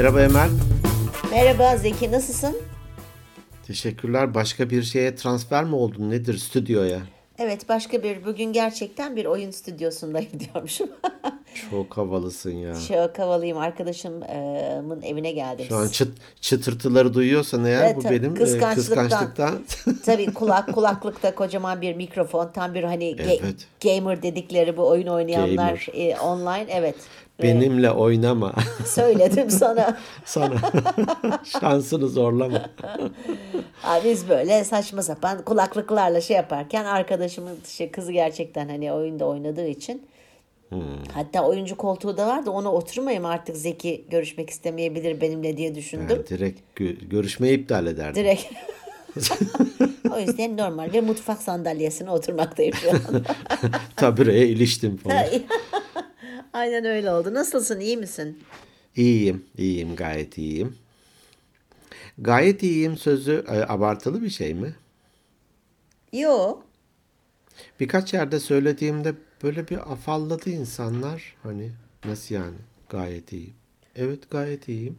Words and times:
Merhaba 0.00 0.22
Emel. 0.22 0.50
Merhaba 1.30 1.76
Zeki 1.76 2.12
nasılsın? 2.12 2.56
Teşekkürler. 3.66 4.34
Başka 4.34 4.70
bir 4.70 4.82
şeye 4.82 5.14
transfer 5.14 5.64
mi 5.64 5.74
oldun? 5.74 6.10
Nedir 6.10 6.38
stüdyoya? 6.38 7.00
Evet 7.38 7.68
başka 7.68 8.02
bir 8.02 8.24
bugün 8.24 8.52
gerçekten 8.52 9.16
bir 9.16 9.24
oyun 9.24 9.50
stüdyosundayım 9.50 10.30
diyormuşum. 10.40 10.88
Çok 11.70 11.96
havalısın 11.96 12.50
ya. 12.50 12.74
Çok 12.88 13.18
havalıyım 13.18 13.58
arkadaşımın 13.58 15.02
evine 15.02 15.32
geldim. 15.32 15.66
Şu 15.68 15.76
an 15.76 15.88
çıt, 15.88 16.08
çıtırtıları 16.40 17.14
duyuyorsan 17.14 17.64
eğer 17.64 17.84
Evet, 17.84 17.96
bu 17.96 18.04
benim 18.04 18.32
e, 18.32 18.34
Kıskançlıktan. 18.34 19.08
kıskançlıktan. 19.08 19.64
Tabii 20.04 20.34
kulak 20.34 20.74
kulaklıkta 20.74 21.34
kocaman 21.34 21.80
bir 21.80 21.94
mikrofon 21.94 22.50
tam 22.54 22.74
bir 22.74 22.84
hani 22.84 23.16
Evet. 23.18 23.66
gamer 23.82 24.22
dedikleri 24.22 24.76
bu 24.76 24.88
oyun 24.88 25.06
oynayanlar 25.06 25.86
e, 25.94 26.16
online 26.20 26.66
evet. 26.68 26.96
E, 27.40 27.42
Benimle 27.42 27.90
oynama. 27.90 28.52
söyledim 28.86 29.50
sana. 29.50 29.98
Sana 30.24 30.54
şansını 31.60 32.08
zorlama. 32.08 32.70
Abi 33.84 34.08
biz 34.08 34.28
böyle 34.28 34.64
saçma 34.64 35.02
sapan 35.02 35.42
kulaklıklarla 35.44 36.20
şey 36.20 36.36
yaparken 36.36 36.84
arkadaşımın 36.84 37.58
şey, 37.68 37.90
kızı 37.90 38.12
gerçekten 38.12 38.68
hani 38.68 38.92
oyunda 38.92 39.24
oynadığı 39.24 39.66
için 39.66 40.02
Hmm. 40.70 40.80
hatta 41.14 41.42
oyuncu 41.44 41.76
koltuğu 41.76 42.16
da 42.16 42.26
vardı 42.26 42.50
ona 42.50 42.72
oturmayayım 42.72 43.24
artık 43.26 43.56
Zeki 43.56 44.04
görüşmek 44.10 44.50
istemeyebilir 44.50 45.20
benimle 45.20 45.56
diye 45.56 45.74
düşündüm. 45.74 46.16
Yani 46.16 46.26
direkt 46.28 46.60
gö- 46.80 47.08
görüşmeyi 47.08 47.58
iptal 47.58 47.86
ederdim. 47.86 48.14
Direkt. 48.24 48.44
o 50.16 50.18
yüzden 50.20 50.56
normal 50.56 50.92
bir 50.92 51.00
mutfak 51.02 51.42
sandalyesine 51.42 52.10
oturmaktayım 52.10 52.74
şu 52.74 52.90
an. 52.90 52.98
Tabireye 53.96 54.46
iliştim 54.46 54.96
falan. 55.04 55.24
Aynen 56.52 56.84
öyle 56.84 57.10
oldu. 57.10 57.34
Nasılsın? 57.34 57.80
iyi 57.80 57.96
misin? 57.96 58.38
İyiyim, 58.96 59.44
iyiyim, 59.58 59.96
gayet 59.96 60.38
iyiyim. 60.38 60.76
Gayet 62.18 62.62
iyiyim 62.62 62.96
sözü 62.96 63.44
e, 63.48 63.62
abartılı 63.72 64.22
bir 64.22 64.30
şey 64.30 64.54
mi? 64.54 64.74
Yo. 66.12 66.58
Birkaç 67.80 68.14
yerde 68.14 68.40
söylediğimde 68.40 69.14
böyle 69.42 69.68
bir 69.68 69.92
afalladı 69.92 70.50
insanlar. 70.50 71.36
Hani 71.42 71.70
nasıl 72.04 72.34
yani? 72.34 72.56
Gayet 72.88 73.32
iyiyim. 73.32 73.54
Evet 73.96 74.30
gayet 74.30 74.68
iyiyim. 74.68 74.98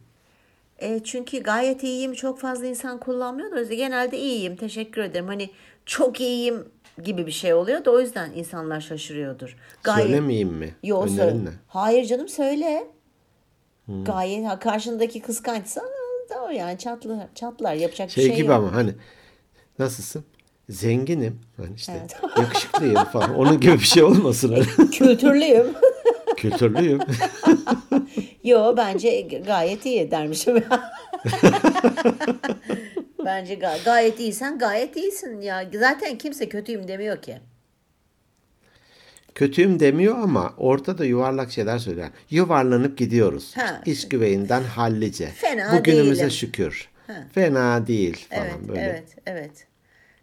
E, 0.78 1.00
çünkü 1.04 1.42
gayet 1.42 1.82
iyiyim. 1.82 2.14
Çok 2.14 2.40
fazla 2.40 2.66
insan 2.66 3.00
kullanmıyor 3.00 3.50
da 3.50 3.74
genelde 3.74 4.18
iyiyim. 4.18 4.56
Teşekkür 4.56 5.02
ederim. 5.02 5.26
Hani 5.26 5.50
çok 5.86 6.20
iyiyim 6.20 6.68
gibi 7.04 7.26
bir 7.26 7.32
şey 7.32 7.54
oluyor 7.54 7.84
da 7.84 7.90
o 7.90 8.00
yüzden 8.00 8.32
insanlar 8.32 8.80
şaşırıyordur. 8.80 9.56
Gayet... 9.82 10.06
Söylemeyeyim 10.06 10.48
mi? 10.48 10.74
Yo, 10.82 11.02
Önerin 11.02 11.16
söyle. 11.16 11.50
Hayır 11.68 12.04
canım 12.04 12.28
söyle. 12.28 12.86
Gayet 13.88 14.46
ha, 14.46 14.58
karşındaki 14.58 15.20
kıskançsa 15.20 15.80
da 16.30 16.44
o 16.44 16.50
yani 16.50 16.78
çatlar, 16.78 17.28
çatlar 17.34 17.74
yapacak 17.74 18.10
Şey, 18.10 18.24
bir 18.24 18.28
şey 18.28 18.36
gibi 18.36 18.48
yok. 18.48 18.56
ama 18.56 18.74
hani 18.74 18.94
nasılsın? 19.78 20.24
Zenginim. 20.68 21.40
Hani 21.56 21.74
işte 21.76 22.06
yakışıklıyım 22.36 23.04
falan. 23.04 23.34
Onun 23.34 23.60
gibi 23.60 23.72
bir 23.72 23.78
şey 23.78 24.02
olmasın. 24.02 24.52
Hani. 24.52 24.90
Kültürlüyüm. 24.90 25.66
Kültürlüyüm. 26.36 27.00
Yo 28.44 28.74
bence 28.76 29.20
gayet 29.20 29.86
iyi 29.86 30.10
dermişim. 30.10 30.56
bence 33.24 33.54
ga- 33.54 33.84
gayet 33.84 34.20
iyisen 34.20 34.58
gayet 34.58 34.96
iyisin 34.96 35.40
ya. 35.40 35.70
Zaten 35.78 36.18
kimse 36.18 36.48
kötüyüm 36.48 36.88
demiyor 36.88 37.22
ki. 37.22 37.38
Kötüyüm 39.34 39.80
demiyor 39.80 40.18
ama 40.18 40.54
ortada 40.56 41.04
yuvarlak 41.04 41.50
şeyler 41.52 41.78
söyler. 41.78 42.08
Yuvarlanıp 42.30 42.98
gidiyoruz. 42.98 43.56
Ha. 43.56 43.82
İş 43.86 44.08
güveyinden 44.08 44.62
hallice. 44.62 45.26
Fena 45.26 45.78
Bugünümüze 45.78 46.14
değilim. 46.20 46.30
şükür. 46.30 46.88
Fena 47.32 47.86
değil 47.86 48.26
falan 48.30 48.46
Evet, 48.46 48.68
böyle. 48.68 48.80
evet, 48.80 49.16
evet. 49.26 49.66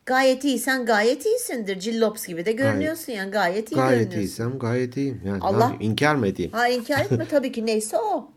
Gayet 0.05 0.43
iyisen 0.43 0.85
gayet 0.85 1.25
iyisindir. 1.25 1.79
Cillops 1.79 2.27
gibi 2.27 2.45
de 2.45 2.51
görünüyorsun 2.51 3.13
yani. 3.13 3.31
Gayet 3.31 3.71
iyi 3.71 3.75
Gayet 3.75 3.91
görünüyorsun. 3.99 4.19
iyiysem 4.19 4.59
gayet 4.59 4.97
iyiyim. 4.97 5.21
Yani 5.25 5.39
Allah- 5.41 5.57
ne 5.57 5.63
yapayım, 5.63 5.91
inkar 5.91 6.15
mı 6.15 6.27
edeyim? 6.27 6.51
Ha 6.51 6.67
inkar 6.67 6.99
etme 6.99 7.25
tabii 7.29 7.51
ki 7.51 7.65
neyse 7.65 7.97
o. 7.97 8.31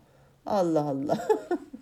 Allah 0.45 0.81
Allah. 0.81 1.27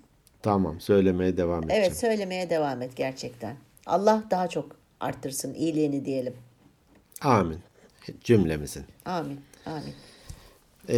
Tamam 0.43 0.79
söylemeye 0.81 1.37
devam 1.37 1.63
edeceğim. 1.63 1.83
evet 1.85 1.97
söylemeye 1.97 2.49
devam 2.49 2.81
et 2.81 2.95
gerçekten. 2.95 3.55
Allah 3.85 4.23
daha 4.31 4.47
çok 4.47 4.75
arttırsın 4.99 5.53
iyiliğini 5.53 6.05
diyelim. 6.05 6.33
Amin. 7.21 7.59
Cümlemizin. 8.23 8.83
Amin. 9.05 9.41
Amin. 9.65 9.93
Ee, 10.89 10.95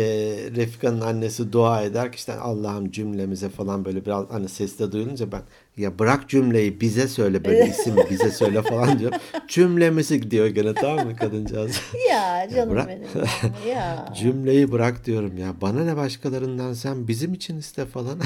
Refika'nın 0.56 1.02
annesi 1.02 1.52
dua 1.54 1.82
eder 1.84 2.12
ki 2.12 2.16
işte 2.16 2.34
Allah'ım 2.34 2.92
cümlemize 2.92 3.50
falan 3.50 3.86
böyle 3.86 4.06
biraz 4.06 4.30
hani 4.30 4.50
sesle 4.50 4.92
duyulunca 4.92 5.32
ben 5.32 5.42
ya 5.78 6.00
bırak 6.00 6.30
cümleyi 6.30 6.82
bize 6.82 7.08
söyle 7.08 7.46
böyle 7.46 7.68
isim 7.70 7.96
bize 8.10 8.32
söyle 8.32 8.62
falan 8.62 9.00
diyor. 9.00 9.12
Cümlemizi 9.48 10.32
diyor 10.32 10.48
gene 10.48 10.74
tamam 10.74 11.08
mı 11.08 11.16
kadıncağız? 11.16 11.82
Ya 12.10 12.50
canım 12.56 12.70
bırak. 12.74 12.88
benim. 12.88 13.04
ya. 13.04 13.26
Ya. 13.76 14.14
Cümleyi 14.16 14.72
bırak 14.72 15.06
diyorum 15.06 15.38
ya. 15.38 15.54
Bana 15.62 15.84
ne 15.86 15.98
başkalarından 15.98 16.74
sen 16.74 17.08
bizim 17.08 17.34
için 17.34 17.58
iste 17.58 17.86
falan. 17.86 18.20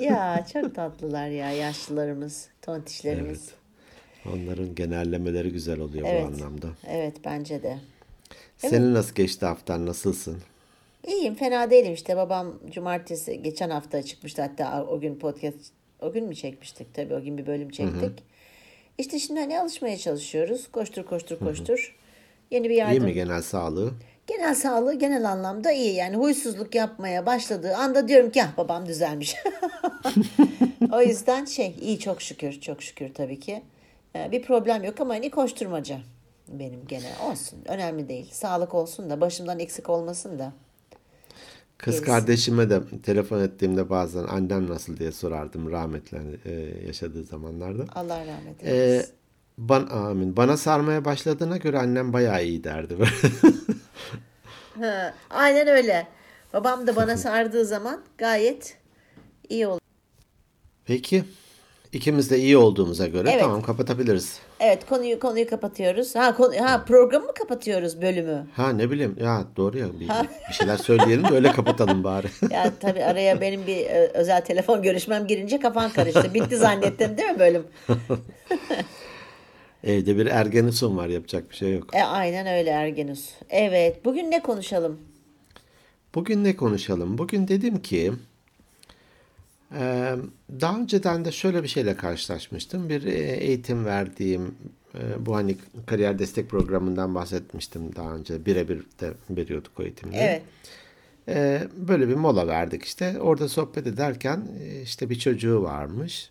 ya 0.00 0.46
çok 0.52 0.74
tatlılar 0.74 1.28
ya 1.28 1.50
yaşlılarımız, 1.52 2.46
tontişlerimiz. 2.62 3.40
evet. 3.48 4.34
Onların 4.34 4.74
genellemeleri 4.74 5.52
güzel 5.52 5.80
oluyor 5.80 6.06
Evet. 6.10 6.22
bu 6.22 6.26
anlamda. 6.26 6.66
Evet 6.88 7.16
bence 7.24 7.62
de. 7.62 7.78
Senin 8.56 8.94
nasıl 8.94 9.14
geçti 9.14 9.46
haftan? 9.46 9.86
Nasılsın? 9.86 10.36
İyiyim 11.08 11.34
fena 11.34 11.70
değilim 11.70 11.92
işte 11.94 12.16
babam 12.16 12.60
cumartesi 12.70 13.42
geçen 13.42 13.70
hafta 13.70 14.02
çıkmıştı 14.02 14.42
hatta 14.42 14.84
o 14.84 15.00
gün 15.00 15.18
podcast 15.18 15.72
o 16.00 16.12
gün 16.12 16.24
mü 16.24 16.34
çekmiştik 16.34 16.94
tabii 16.94 17.14
o 17.14 17.22
gün 17.22 17.38
bir 17.38 17.46
bölüm 17.46 17.70
çektik. 17.70 18.24
İşte 18.98 19.18
şimdi 19.18 19.40
hani 19.40 19.60
alışmaya 19.60 19.96
çalışıyoruz 19.96 20.68
koştur 20.72 21.02
koştur 21.06 21.38
koştur. 21.38 21.96
Yeni 22.50 22.64
bir 22.64 22.74
İyi 22.74 22.78
yardım. 22.78 23.04
mi 23.04 23.12
genel 23.12 23.42
sağlığı? 23.42 23.92
Genel 24.26 24.54
sağlığı 24.54 24.94
genel 24.94 25.30
anlamda 25.30 25.72
iyi 25.72 25.94
yani 25.94 26.16
huysuzluk 26.16 26.74
yapmaya 26.74 27.26
başladığı 27.26 27.76
anda 27.76 28.08
diyorum 28.08 28.30
ki 28.30 28.42
ah 28.42 28.56
babam 28.56 28.86
düzelmiş. 28.86 29.36
o 30.92 31.02
yüzden 31.02 31.44
şey 31.44 31.74
iyi 31.80 31.98
çok 31.98 32.22
şükür 32.22 32.60
çok 32.60 32.82
şükür 32.82 33.14
tabii 33.14 33.40
ki. 33.40 33.62
Ee, 34.16 34.30
Bir 34.32 34.42
problem 34.42 34.84
yok 34.84 35.00
ama 35.00 35.14
hani 35.14 35.30
koşturmaca 35.30 35.98
benim 36.48 36.86
gene 36.88 37.10
olsun 37.30 37.58
önemli 37.66 38.08
değil. 38.08 38.28
Sağlık 38.32 38.74
olsun 38.74 39.10
da 39.10 39.20
başımdan 39.20 39.58
eksik 39.58 39.88
olmasın 39.90 40.38
da. 40.38 40.52
Kız 41.78 41.94
Gerisi. 41.94 42.06
kardeşime 42.06 42.70
de 42.70 42.80
telefon 43.02 43.40
ettiğimde 43.40 43.90
bazen 43.90 44.24
annem 44.24 44.70
nasıl 44.70 44.96
diye 44.96 45.12
sorardım 45.12 45.70
rahmetli 45.70 46.18
hani, 46.18 46.36
e, 46.44 46.50
yaşadığı 46.86 47.24
zamanlarda. 47.24 47.84
Allah 47.94 48.20
rahmet 48.26 48.64
E, 48.64 48.70
eylesin. 48.70 49.14
ban, 49.58 49.86
amin. 49.86 50.36
Bana 50.36 50.56
sarmaya 50.56 51.04
başladığına 51.04 51.56
göre 51.56 51.78
annem 51.78 52.12
bayağı 52.12 52.44
iyi 52.44 52.64
derdi. 52.64 52.96
Ha, 54.80 55.14
aynen 55.30 55.68
öyle. 55.68 56.06
Babam 56.52 56.86
da 56.86 56.96
bana 56.96 57.16
sardığı 57.16 57.64
zaman 57.64 58.00
gayet 58.18 58.76
iyi 59.48 59.66
olur. 59.66 59.80
Peki. 60.84 61.24
İkimiz 61.92 62.30
de 62.30 62.38
iyi 62.38 62.56
olduğumuza 62.56 63.06
göre 63.06 63.30
Evet. 63.30 63.40
tamam 63.42 63.62
kapatabiliriz. 63.62 64.38
Evet 64.60 64.86
konuyu 64.88 65.18
konuyu 65.20 65.48
kapatıyoruz. 65.50 66.14
Ha 66.14 66.36
konu 66.36 66.60
ha 66.60 66.84
programı 66.84 67.26
mı 67.26 67.32
kapatıyoruz 67.34 68.02
bölümü? 68.02 68.46
Ha 68.54 68.68
ne 68.72 68.90
bileyim 68.90 69.16
ya 69.20 69.44
doğru 69.56 69.78
ya 69.78 69.86
bir, 70.00 70.08
bir 70.48 70.54
şeyler 70.54 70.76
söyleyelim 70.76 71.24
de 71.24 71.34
öyle 71.34 71.52
kapatalım 71.52 72.04
bari. 72.04 72.26
Ya 72.50 72.72
tabii 72.80 73.04
araya 73.04 73.40
benim 73.40 73.66
bir 73.66 73.76
e, 73.76 74.10
özel 74.14 74.44
telefon 74.44 74.82
görüşmem 74.82 75.26
girince 75.26 75.60
kafan 75.60 75.90
karıştı. 75.90 76.34
Bitti 76.34 76.56
zannettin 76.56 77.16
değil 77.16 77.30
mi 77.30 77.38
bölüm? 77.38 77.66
Evde 79.84 80.16
bir 80.16 80.26
ergenison 80.26 80.96
var 80.96 81.08
yapacak 81.08 81.50
bir 81.50 81.56
şey 81.56 81.72
yok. 81.72 81.94
E, 81.94 82.02
aynen 82.02 82.46
öyle 82.46 82.70
Ergenus. 82.70 83.30
Evet 83.50 84.04
bugün 84.04 84.30
ne 84.30 84.42
konuşalım? 84.42 84.98
Bugün 86.14 86.44
ne 86.44 86.56
konuşalım? 86.56 87.18
Bugün 87.18 87.48
dedim 87.48 87.82
ki 87.82 88.12
daha 90.60 90.78
önceden 90.78 91.24
de 91.24 91.32
şöyle 91.32 91.62
bir 91.62 91.68
şeyle 91.68 91.96
karşılaşmıştım. 91.96 92.88
Bir 92.88 93.04
e, 93.04 93.36
eğitim 93.36 93.84
verdiğim 93.84 94.54
e, 94.94 95.26
bu 95.26 95.36
hani 95.36 95.56
kariyer 95.86 96.18
destek 96.18 96.50
programından 96.50 97.14
bahsetmiştim 97.14 97.96
daha 97.96 98.14
önce. 98.14 98.46
Birebir 98.46 98.82
de 99.00 99.12
veriyorduk 99.30 99.80
o 99.80 99.82
eğitimleri. 99.82 100.22
Evet. 100.22 100.42
Böyle 101.76 102.08
bir 102.08 102.14
mola 102.14 102.46
verdik 102.46 102.84
işte. 102.84 103.20
Orada 103.20 103.48
sohbet 103.48 103.86
ederken 103.86 104.48
e, 104.60 104.82
işte 104.82 105.10
bir 105.10 105.18
çocuğu 105.18 105.62
varmış. 105.62 106.30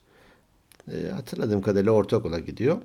Hatırladığım 1.11 1.61
kadarıyla 1.61 1.91
ortaokula 1.91 2.39
gidiyor. 2.39 2.77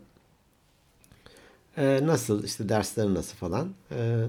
Nasıl 1.76 2.44
işte 2.44 2.68
dersleri 2.68 3.14
nasıl 3.14 3.36
falan. 3.36 3.68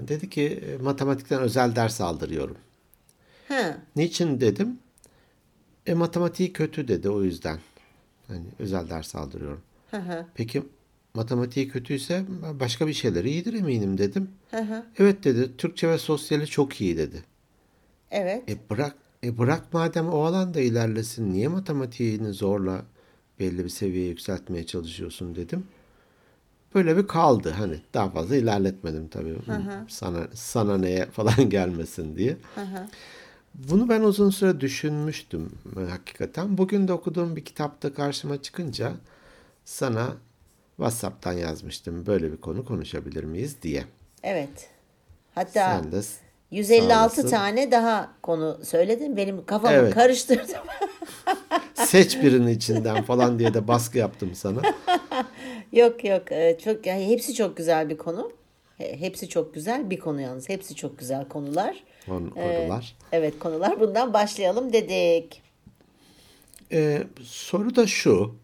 Dedi 0.08 0.30
ki 0.30 0.64
matematikten 0.82 1.40
özel 1.40 1.76
ders 1.76 2.00
aldırıyorum. 2.00 2.56
Ha, 3.48 3.76
Niçin 3.96 4.40
dedim? 4.40 4.78
E 5.86 5.94
matematiği 5.94 6.52
kötü 6.52 6.88
dedi 6.88 7.10
o 7.10 7.22
yüzden. 7.22 7.58
Hani 8.28 8.44
özel 8.58 8.90
ders 8.90 9.14
aldırıyorum. 9.14 9.60
hı 9.90 9.96
hı, 9.96 10.26
Peki 10.34 10.62
matematiği 11.14 11.68
kötüyse 11.68 12.24
başka 12.60 12.86
bir 12.86 12.92
şeyleri 12.92 13.30
iyidir 13.30 13.54
eminim 13.54 13.98
dedim. 13.98 14.28
hı 14.50 14.60
hı. 14.60 14.84
Evet 14.98 15.24
dedi. 15.24 15.56
Türkçe 15.56 15.88
ve 15.88 15.98
sosyali 15.98 16.46
çok 16.46 16.80
iyi 16.80 16.96
dedi. 16.96 17.22
Evet. 18.10 18.50
E 18.50 18.56
bırak 18.70 18.94
E 19.24 19.38
bırak 19.38 19.72
madem 19.72 20.08
o 20.08 20.20
alanda 20.24 20.60
ilerlesin 20.60 21.32
niye 21.32 21.48
matematiğini 21.48 22.32
zorla 22.32 22.82
belli 23.40 23.64
bir 23.64 23.68
seviyeye 23.68 24.08
yükseltmeye 24.08 24.66
çalışıyorsun 24.66 25.34
dedim. 25.34 25.64
Böyle 26.74 26.96
bir 26.96 27.06
kaldı 27.06 27.50
hani 27.50 27.80
daha 27.94 28.10
fazla 28.10 28.36
ilerletmedim 28.36 29.08
tabii. 29.08 29.34
Sana 29.88 30.28
sana 30.34 30.78
neye 30.78 31.06
falan 31.06 31.48
gelmesin 31.50 32.16
diye. 32.16 32.36
Bunu 33.54 33.88
ben 33.88 34.00
uzun 34.00 34.30
süre 34.30 34.60
düşünmüştüm 34.60 35.52
e, 35.76 35.90
hakikaten. 35.90 36.58
Bugün 36.58 36.88
de 36.88 36.92
okuduğum 36.92 37.36
bir 37.36 37.44
kitapta 37.44 37.94
karşıma 37.94 38.42
çıkınca 38.42 38.92
sana 39.64 40.12
WhatsApp'tan 40.76 41.32
yazmıştım. 41.32 42.06
Böyle 42.06 42.32
bir 42.32 42.36
konu 42.36 42.64
konuşabilir 42.64 43.24
miyiz 43.24 43.56
diye. 43.62 43.84
Evet. 44.22 44.68
Hatta 45.34 45.80
Sen 45.82 45.92
de 45.92 46.00
156 46.50 47.14
sağ 47.14 47.22
olasın. 47.22 47.36
tane 47.36 47.70
daha 47.70 48.10
konu 48.22 48.58
söyledin. 48.64 49.16
Benim 49.16 49.46
kafamı 49.46 49.74
Evet. 49.74 49.94
karıştırdım. 49.94 50.60
seç 51.74 52.22
birini 52.22 52.52
içinden 52.52 53.02
falan 53.02 53.38
diye 53.38 53.54
de 53.54 53.68
baskı 53.68 53.98
yaptım 53.98 54.30
sana. 54.34 54.60
Yok 55.72 56.04
yok 56.04 56.32
e, 56.32 56.58
çok 56.64 56.86
yani 56.86 57.08
hepsi 57.08 57.34
çok 57.34 57.56
güzel 57.56 57.88
bir 57.90 57.96
konu. 57.96 58.32
Hepsi 58.78 59.28
çok 59.28 59.54
güzel 59.54 59.90
bir 59.90 59.98
konu 59.98 60.20
yalnız. 60.20 60.48
Hepsi 60.48 60.74
çok 60.74 60.98
güzel 60.98 61.28
konular. 61.28 61.84
Kon- 62.06 62.32
Ee, 62.36 62.56
Konular. 62.56 62.96
Evet 63.12 63.38
konular. 63.38 63.80
Bundan 63.80 64.12
başlayalım 64.12 64.72
dedik. 64.72 65.42
Ee, 66.72 67.02
soru 67.22 67.76
da 67.76 67.86
şu 67.86 68.34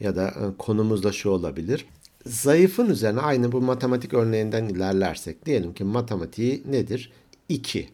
ya 0.00 0.16
da 0.16 0.28
e, 0.28 0.56
konumuz 0.58 1.02
da 1.02 1.12
şu 1.12 1.30
olabilir. 1.30 1.86
Zayıfın 2.26 2.90
üzerine 2.90 3.20
aynı 3.20 3.52
bu 3.52 3.60
matematik 3.60 4.14
örneğinden 4.14 4.64
ilerlersek 4.64 5.46
diyelim 5.46 5.74
ki 5.74 5.84
matematiği 5.84 6.62
nedir? 6.66 7.12
2. 7.48 7.88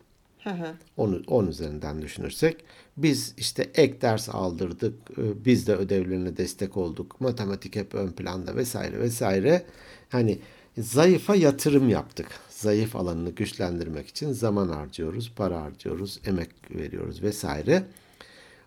Hı 0.44 0.50
hı. 0.50 0.74
10, 0.96 1.24
10 1.26 1.46
üzerinden 1.46 2.02
düşünürsek 2.02 2.56
biz 2.96 3.34
işte 3.38 3.70
ek 3.74 4.00
ders 4.00 4.28
aldırdık. 4.28 4.94
e, 5.18 5.44
Biz 5.44 5.66
de 5.66 5.74
ödevlerine 5.74 6.36
destek 6.36 6.76
olduk. 6.76 7.20
Matematik 7.20 7.76
hep 7.76 7.94
ön 7.94 8.12
planda 8.12 8.56
vesaire 8.56 8.98
vesaire. 9.00 9.62
Hani 10.08 10.38
zayıfa 10.78 11.34
yatırım 11.34 11.88
yaptık. 11.88 12.26
Zayıf 12.66 12.96
alanını 12.96 13.30
güçlendirmek 13.30 14.08
için 14.08 14.32
zaman 14.32 14.68
harcıyoruz, 14.68 15.32
para 15.36 15.62
harcıyoruz, 15.62 16.20
emek 16.26 16.50
veriyoruz 16.70 17.22
vesaire. 17.22 17.84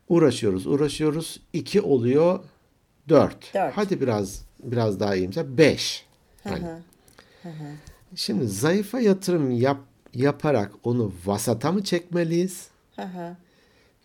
Uğraşıyoruz, 0.10 0.68
uğraşıyoruz. 0.68 1.40
2 1.54 1.82
oluyor 1.82 2.40
4. 3.10 3.54
Dört. 3.54 3.78
Hadi 3.78 4.02
biraz 4.02 4.42
biraz 4.64 5.00
daha 5.00 5.16
iyimse 5.16 5.58
5. 5.58 6.06
Hani 6.44 6.64
Şimdi 8.16 8.48
zayıfa 8.48 9.00
yatırım 9.00 9.52
yap, 9.52 9.78
yaparak 10.14 10.72
onu 10.84 11.14
vasata 11.26 11.72
mı 11.72 11.84
çekmeliyiz? 11.84 12.68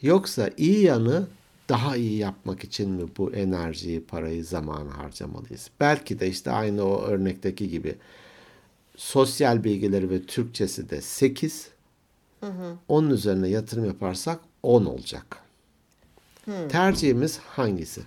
Yoksa 0.03 0.51
iyi 0.57 0.85
yanı 0.85 1.27
daha 1.69 1.97
iyi 1.97 2.19
yapmak 2.19 2.65
için 2.65 2.91
mi 2.91 3.09
bu 3.19 3.33
enerjiyi, 3.33 4.05
parayı, 4.05 4.45
zamanı 4.45 4.91
harcamalıyız? 4.91 5.71
Belki 5.81 6.21
de 6.21 6.29
işte 6.29 6.51
aynı 6.51 6.85
o 6.85 7.03
örnekteki 7.03 7.69
gibi 7.69 7.95
sosyal 8.97 9.65
bilgileri 9.65 10.11
ve 10.11 10.23
Türkçesi 10.23 10.91
de 10.91 11.01
8. 11.01 11.69
Onun 12.89 13.11
üzerine 13.11 13.49
yatırım 13.49 13.85
yaparsak 13.85 14.41
10 14.63 14.85
olacak. 14.85 15.37
Tercihimiz 16.69 17.39
hangisi? 17.39 18.01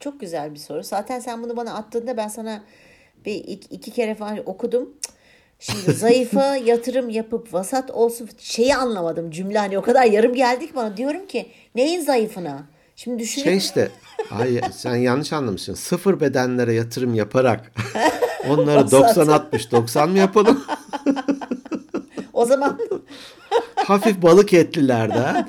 Çok 0.00 0.20
güzel 0.20 0.54
bir 0.54 0.58
soru. 0.58 0.82
Zaten 0.82 1.20
sen 1.20 1.42
bunu 1.42 1.56
bana 1.56 1.74
attığında 1.74 2.16
ben 2.16 2.28
sana 2.28 2.64
bir 3.26 3.34
iki, 3.34 3.74
iki 3.74 3.90
kere 3.90 4.14
falan 4.14 4.38
okudum. 4.46 4.90
Şimdi 5.58 5.92
zayıfa 5.96 6.56
yatırım 6.56 7.10
yapıp 7.10 7.54
vasat 7.54 7.90
olsun 7.90 8.28
şeyi 8.38 8.74
anlamadım 8.76 9.30
cümle 9.30 9.58
hani 9.58 9.78
o 9.78 9.82
kadar 9.82 10.04
yarım 10.04 10.34
geldik 10.34 10.74
bana 10.74 10.96
diyorum 10.96 11.26
ki 11.26 11.46
neyin 11.74 12.00
zayıfına? 12.00 12.62
Şimdi 12.96 13.26
Şey 13.26 13.42
düşünün 13.42 13.56
işte, 13.56 13.90
hayır 14.28 14.64
sen 14.72 14.96
yanlış 14.96 15.32
anlamışsın. 15.32 15.74
Sıfır 15.74 16.20
bedenlere 16.20 16.74
yatırım 16.74 17.14
yaparak 17.14 17.72
onları 18.48 18.80
90-60, 18.80 19.70
90 19.70 20.10
mı 20.10 20.18
yapalım? 20.18 20.64
o 22.32 22.44
zaman 22.44 22.78
Hafif 23.74 24.22
balık 24.22 24.54
etlilerde 24.54 25.44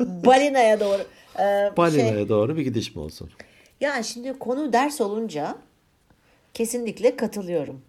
balinaya 0.00 0.80
doğru. 0.80 1.02
Ee, 1.38 1.42
şey, 1.42 1.76
balinaya 1.76 2.28
doğru 2.28 2.56
bir 2.56 2.62
gidiş 2.62 2.96
mi 2.96 3.02
olsun? 3.02 3.30
Ya 3.80 4.02
şimdi 4.02 4.38
konu 4.38 4.72
ders 4.72 5.00
olunca 5.00 5.56
kesinlikle 6.54 7.16
katılıyorum. 7.16 7.80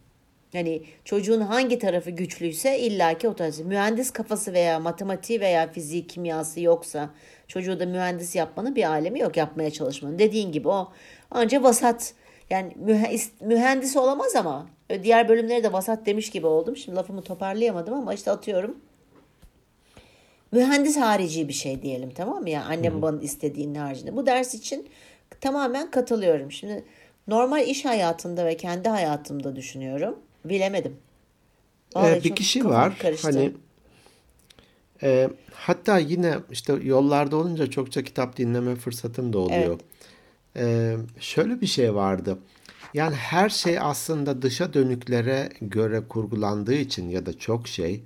Yani 0.53 0.83
çocuğun 1.05 1.41
hangi 1.41 1.79
tarafı 1.79 2.09
güçlüyse 2.09 2.79
illaki 2.79 3.27
o 3.27 3.35
tarafı. 3.35 3.63
Mühendis 3.63 4.11
kafası 4.11 4.53
veya 4.53 4.79
matematiği 4.79 5.41
veya 5.41 5.71
fiziği, 5.71 6.07
kimyası 6.07 6.61
yoksa 6.61 7.09
çocuğu 7.47 7.79
da 7.79 7.85
mühendis 7.85 8.35
yapmanın 8.35 8.75
bir 8.75 8.83
alemi 8.83 9.19
yok 9.19 9.37
yapmaya 9.37 9.71
çalışmanın. 9.71 10.19
Dediğin 10.19 10.51
gibi 10.51 10.67
o 10.67 10.91
anca 11.31 11.63
vasat 11.63 12.13
yani 12.49 12.73
mühe- 12.85 13.29
mühendis 13.41 13.97
olamaz 13.97 14.35
ama 14.35 14.67
diğer 15.03 15.29
bölümleri 15.29 15.63
de 15.63 15.73
vasat 15.73 16.05
demiş 16.05 16.29
gibi 16.29 16.47
oldum. 16.47 16.77
Şimdi 16.77 16.95
lafımı 16.95 17.21
toparlayamadım 17.21 17.93
ama 17.93 18.13
işte 18.13 18.31
atıyorum 18.31 18.77
mühendis 20.51 20.97
harici 20.97 21.47
bir 21.47 21.53
şey 21.53 21.81
diyelim 21.81 22.11
tamam 22.15 22.41
mı? 22.41 22.49
Yani 22.49 22.65
annem 22.65 22.97
babanın 22.97 23.19
istediğinin 23.21 23.75
haricinde. 23.75 24.15
Bu 24.15 24.25
ders 24.25 24.53
için 24.53 24.89
tamamen 25.41 25.91
katılıyorum. 25.91 26.51
Şimdi 26.51 26.83
normal 27.27 27.67
iş 27.67 27.85
hayatında 27.85 28.45
ve 28.45 28.57
kendi 28.57 28.89
hayatımda 28.89 29.55
düşünüyorum. 29.55 30.19
Bilemedim. 30.45 30.97
Vallahi 31.95 32.19
Ee, 32.19 32.23
bir 32.23 32.35
kişi 32.35 32.65
var 32.65 32.97
karıştı. 32.97 33.27
hani 33.27 33.51
e, 35.03 35.29
hatta 35.53 35.97
yine 35.97 36.35
işte 36.51 36.73
yollarda 36.83 37.35
olunca 37.35 37.69
çokça 37.69 38.03
kitap 38.03 38.37
dinleme 38.37 38.75
fırsatım 38.75 39.33
da 39.33 39.39
oluyor. 39.39 39.79
Ee, 40.55 40.97
şöyle 41.19 41.61
bir 41.61 41.67
şey 41.67 41.95
vardı. 41.95 42.39
Yani 42.93 43.15
her 43.15 43.49
şey 43.49 43.79
aslında 43.79 44.41
dışa 44.41 44.73
dönüklere 44.73 45.49
göre 45.61 46.03
kurgulandığı 46.09 46.73
için 46.73 47.09
ya 47.09 47.25
da 47.25 47.37
çok 47.37 47.67
şey 47.67 48.03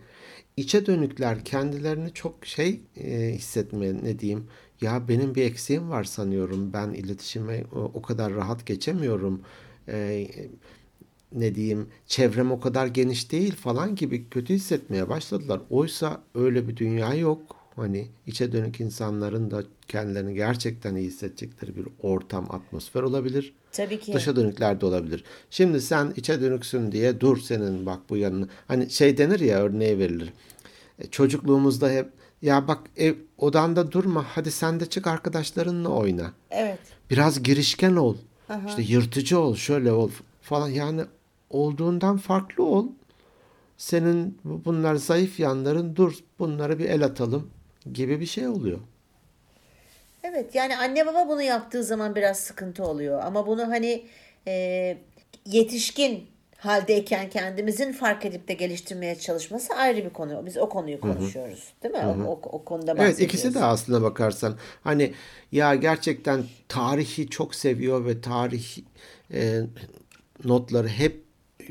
içe 0.57 0.86
dönükler 0.86 1.45
kendilerini 1.45 2.13
çok 2.13 2.45
şey 2.45 2.81
e, 2.98 3.31
hissetme 3.36 3.94
ne 4.04 4.19
diyeyim 4.19 4.48
ya 4.81 5.07
benim 5.07 5.36
bir 5.36 5.44
eksiğim 5.44 5.90
var 5.90 6.04
sanıyorum 6.04 6.74
ben 6.74 6.90
iletişime 6.94 7.63
o, 7.75 7.80
o 7.80 8.01
kadar 8.01 8.34
rahat 8.34 8.66
geçemiyorum 8.66 9.42
Ee, 9.88 10.28
ne 11.31 11.56
diyeyim 11.56 11.90
çevrem 12.07 12.51
o 12.51 12.60
kadar 12.60 12.88
geniş 12.88 13.31
değil 13.31 13.56
falan 13.56 13.95
gibi 13.95 14.30
kötü 14.30 14.54
hissetmeye 14.54 15.09
başladılar. 15.09 15.62
Oysa 15.69 16.23
öyle 16.35 16.68
bir 16.68 16.78
dünya 16.78 17.14
yok. 17.14 17.56
Hani 17.75 18.07
içe 18.27 18.51
dönük 18.51 18.80
insanların 18.80 19.51
da 19.51 19.63
kendilerini 19.87 20.33
gerçekten 20.33 20.95
iyi 20.95 21.07
hissedecekleri 21.07 21.75
bir 21.75 21.85
ortam, 22.01 22.47
atmosfer 22.51 23.01
olabilir. 23.03 23.53
Tabii 23.71 23.99
ki. 23.99 24.13
Dışa 24.13 24.35
dönükler 24.35 24.81
de 24.81 24.85
olabilir. 24.85 25.23
Şimdi 25.49 25.81
sen 25.81 26.13
içe 26.15 26.42
dönüksün 26.42 26.92
diye 26.92 27.19
dur 27.19 27.37
senin 27.37 27.85
bak 27.85 27.99
bu 28.09 28.18
yanını. 28.18 28.47
Hani 28.68 28.89
şey 28.89 29.18
denir 29.18 29.39
ya 29.39 29.59
örneği 29.59 29.99
verilir. 29.99 30.33
E, 30.99 31.07
Çocukluğumuzda 31.07 31.89
hep 31.89 32.09
ya 32.42 32.68
bak 32.68 32.80
ev 32.97 33.13
odanda 33.37 33.92
durma 33.92 34.25
hadi 34.27 34.51
sen 34.51 34.80
de 34.80 34.85
çık 34.85 35.07
arkadaşlarınla 35.07 35.89
oyna. 35.89 36.31
Evet. 36.51 36.80
Biraz 37.09 37.44
girişken 37.44 37.95
ol. 37.95 38.15
İşte 38.68 38.81
yırtıcı 38.81 39.39
ol, 39.39 39.56
şöyle 39.56 39.92
ol 39.92 40.11
falan. 40.42 40.68
Yani 40.69 41.01
olduğundan 41.49 42.18
farklı 42.18 42.63
ol. 42.63 42.87
Senin 43.77 44.37
bu- 44.44 44.61
bunlar 44.65 44.95
zayıf 44.95 45.39
yanların 45.39 45.95
dur 45.95 46.13
bunlara 46.39 46.80
bir 46.80 46.85
el 46.85 47.06
atalım 47.06 47.49
gibi 47.94 48.19
bir 48.19 48.25
şey 48.25 48.47
oluyor. 48.47 48.80
Evet 50.23 50.56
yani 50.56 50.78
anne 50.78 51.06
baba 51.06 51.28
bunu 51.28 51.42
yaptığı 51.42 51.83
zaman 51.83 52.16
biraz 52.16 52.40
sıkıntı 52.40 52.83
oluyor. 52.83 53.21
Ama 53.23 53.47
bunu 53.47 53.68
hani 53.68 54.06
e, 54.47 54.97
yetişkin 55.45 56.28
haldeyken 56.57 57.30
kendimizin 57.30 57.92
fark 57.92 58.25
edip 58.25 58.47
de 58.47 58.54
geliştirmeye 58.54 59.16
çalışması 59.16 59.73
ayrı 59.73 60.06
bir 60.06 60.09
konu. 60.09 60.45
Biz 60.45 60.57
o 60.57 60.69
konuyu 60.69 61.02
konuşuyoruz. 61.02 61.73
Değil 61.83 61.94
mi? 61.94 62.25
O, 62.28 62.31
o, 62.31 62.40
o 62.44 62.63
konuda 62.63 62.92
Evet 62.92 62.99
bahsediyoruz. 62.99 63.21
ikisi 63.35 63.54
de 63.54 63.63
aslına 63.63 64.02
bakarsan 64.02 64.57
hani 64.83 65.13
ya 65.52 65.75
gerçekten 65.75 66.44
tarihi 66.69 67.30
çok 67.30 67.56
seviyor 67.56 68.06
ve 68.06 68.21
tarih 68.21 68.78
e, 69.33 69.61
notları 70.44 70.87
hep 70.87 71.23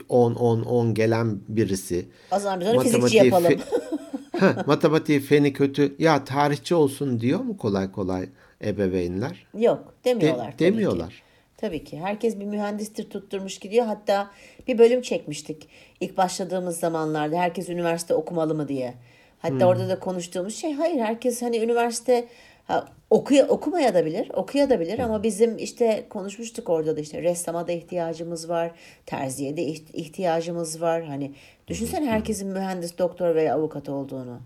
10 0.09 0.35
10 0.35 0.63
10 0.63 0.95
gelen 0.95 1.41
birisi. 1.49 2.07
O 2.33 2.39
zaman 2.39 2.61
biz 2.61 2.69
onu 2.69 2.81
fizikçi 2.81 3.17
yapalım. 3.17 3.55
Heh, 4.43 4.67
matematiği 4.67 5.21
feni 5.21 5.53
kötü. 5.53 5.95
Ya 5.99 6.25
tarihçi 6.25 6.75
olsun 6.75 7.21
diyor 7.21 7.41
mu 7.41 7.57
kolay 7.57 7.93
kolay 7.93 8.29
ebeveynler? 8.65 9.47
Yok 9.59 9.95
demiyorlar. 10.05 10.47
De- 10.47 10.51
tabii 10.51 10.57
ki. 10.57 10.65
demiyorlar. 10.65 11.23
Tabii 11.57 11.85
ki. 11.85 11.99
Herkes 12.01 12.41
bir 12.41 12.45
mühendistir 12.45 13.11
tutturmuş 13.11 13.59
gidiyor. 13.59 13.87
Hatta 13.87 14.31
bir 14.69 14.79
bölüm 14.79 15.03
çekmiştik. 15.03 15.69
İlk 16.01 16.17
başladığımız 16.17 16.77
zamanlarda 16.79 17.37
herkes 17.37 17.69
üniversite 17.69 18.15
okumalı 18.15 18.55
mı 18.55 18.69
diye. 18.69 18.95
Hatta 19.39 19.55
Hmm. 19.55 19.63
orada 19.63 19.89
da 19.89 19.99
konuştuğumuz 20.01 20.55
şey 20.57 20.73
hayır 20.73 21.01
herkes 21.01 21.43
hani 21.43 21.57
üniversite 21.59 22.29
ha, 22.67 22.89
okuya, 23.11 23.49
okumaya 23.49 23.95
da 23.95 24.07
bilir, 24.07 24.31
okuya 24.35 24.71
da 24.71 24.81
bilir 24.81 24.99
ama 24.99 25.23
bizim 25.23 25.59
işte 25.59 26.07
konuşmuştuk 26.11 26.69
orada 26.71 26.97
da 26.97 27.01
işte 27.01 27.23
ressama 27.23 27.69
da 27.69 27.73
ihtiyacımız 27.73 28.49
var, 28.49 28.71
terziye 29.07 29.57
de 29.57 29.63
iht- 29.63 29.93
ihtiyacımız 29.93 30.81
var. 30.83 31.05
Hani 31.05 31.33
düşünsene 31.73 32.07
herkesin 32.07 32.49
mühendis, 32.49 32.99
doktor 32.99 33.35
veya 33.35 33.55
avukat 33.55 33.89
olduğunu. 33.89 34.41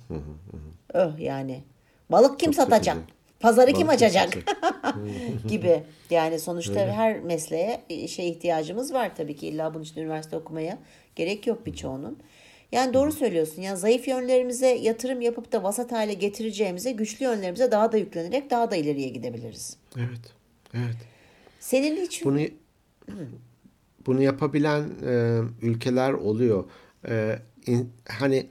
Öh 0.94 1.18
yani. 1.18 1.62
Balık 2.10 2.40
kim 2.40 2.52
Çok 2.52 2.64
satacak? 2.64 2.96
sıkıcı. 2.96 3.16
Pazarı 3.40 3.72
kim 3.72 3.88
Balık 3.88 3.98
kim 3.98 4.08
açacak? 4.08 4.38
gibi. 5.48 5.82
Yani 6.10 6.38
sonuçta 6.38 6.80
her 6.80 7.20
mesleğe 7.20 7.80
işe 7.88 8.22
ihtiyacımız 8.22 8.92
var 8.94 9.16
tabii 9.16 9.36
ki. 9.36 9.46
İlla 9.48 9.74
bunun 9.74 9.84
için 9.84 10.00
üniversite 10.00 10.36
okumaya 10.36 10.78
gerek 11.16 11.46
yok 11.46 11.66
birçoğunun. 11.66 12.18
Yani 12.72 12.94
doğru 12.94 13.12
söylüyorsun. 13.12 13.62
Yani 13.62 13.76
zayıf 13.76 14.08
yönlerimize 14.08 14.66
yatırım 14.68 15.20
yapıp 15.20 15.52
da 15.52 15.62
vasat 15.62 15.92
hale 15.92 16.14
getireceğimize 16.14 16.92
güçlü 16.92 17.24
yönlerimize 17.24 17.70
daha 17.70 17.92
da 17.92 17.96
yüklenerek 17.96 18.50
daha 18.50 18.70
da 18.70 18.76
ileriye 18.76 19.08
gidebiliriz. 19.08 19.76
Evet. 19.96 20.34
Evet. 20.74 20.96
Senin 21.60 21.96
hiç 21.96 22.24
Bunu 22.24 22.40
bunu 24.06 24.22
yapabilen 24.22 24.90
e, 25.06 25.40
ülkeler 25.62 26.12
oluyor. 26.12 26.64
E, 27.08 27.38
in- 27.66 27.90
hani 28.08 28.46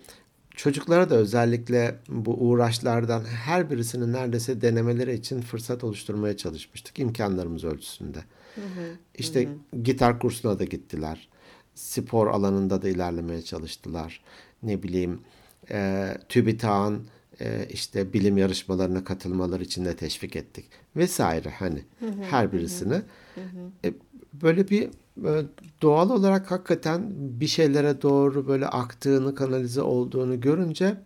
çocuklara 0.55 1.09
da 1.09 1.15
özellikle 1.15 1.95
bu 2.09 2.33
uğraşlardan 2.33 3.23
her 3.25 3.71
birisinin 3.71 4.13
neredeyse 4.13 4.61
denemeleri 4.61 5.13
için 5.13 5.41
fırsat 5.41 5.83
oluşturmaya 5.83 6.37
çalışmıştık 6.37 6.99
imkanlarımız 6.99 7.63
ölçüsünde. 7.63 8.19
İşte 9.17 9.47
gitar 9.83 10.19
kursuna 10.19 10.59
da 10.59 10.63
gittiler. 10.63 11.27
Spor 11.75 12.27
alanında 12.27 12.81
da 12.81 12.89
ilerlemeye 12.89 13.41
çalıştılar. 13.41 14.21
Ne 14.63 14.83
bileyim 14.83 15.19
e, 15.71 16.07
TÜBİTAK'ın 16.29 17.07
e, 17.41 17.67
işte 17.71 18.13
bilim 18.13 18.37
yarışmalarına 18.37 19.03
katılmaları 19.03 19.63
için 19.63 19.85
de 19.85 19.95
teşvik 19.95 20.35
ettik. 20.35 20.65
Vesaire 20.95 21.49
hani 21.49 21.81
her 22.21 22.51
birisini. 22.51 23.01
E, 23.85 23.93
böyle 24.33 24.69
bir 24.69 24.89
doğal 25.81 26.09
olarak 26.09 26.51
hakikaten 26.51 27.11
bir 27.15 27.47
şeylere 27.47 28.01
doğru 28.01 28.47
böyle 28.47 28.67
aktığını, 28.67 29.35
kanalize 29.35 29.81
olduğunu 29.81 30.39
görünce 30.41 30.97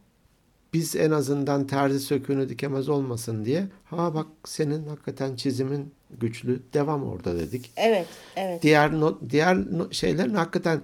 biz 0.73 0.95
en 0.95 1.11
azından 1.11 1.67
terzi 1.67 1.99
söküğünü 1.99 2.49
dikemez 2.49 2.89
olmasın 2.89 3.45
diye 3.45 3.67
ha 3.85 4.13
bak 4.13 4.27
senin 4.45 4.87
hakikaten 4.87 5.35
çizimin 5.35 5.91
güçlü 6.19 6.59
devam 6.73 7.03
orada 7.03 7.39
dedik. 7.39 7.71
evet 7.75 8.07
evet 8.35 8.63
Diğer 8.63 8.93
no- 8.99 9.19
diğer 9.29 9.57
no- 9.77 9.91
şeylerin 9.91 10.33
hakikaten 10.33 10.81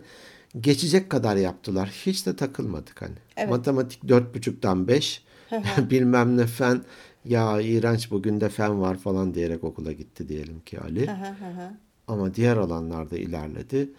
geçecek 0.60 1.10
kadar 1.10 1.36
yaptılar. 1.36 1.89
Hiç 2.05 2.25
de 2.25 2.36
takılmadık 2.36 3.01
hani. 3.01 3.15
Evet. 3.38 3.50
Matematik 3.50 4.08
dört 4.08 4.36
buçuktan 4.36 4.88
beş 4.88 5.24
bilmem 5.77 6.38
ne 6.38 6.48
fen 6.48 6.82
ya 7.25 7.62
iğrenç 7.62 8.12
bugün 8.12 8.41
de 8.41 8.50
fen 8.50 8.82
var 8.82 8.98
falan 8.98 9.34
diyerek 9.34 9.63
okula 9.63 9.91
gitti 9.91 10.29
diyelim 10.29 10.60
ki 10.60 10.79
Ali. 10.79 11.10
Ama 12.07 12.35
diğer 12.35 12.57
alanlarda 12.57 13.17
ilerledi. 13.17 13.89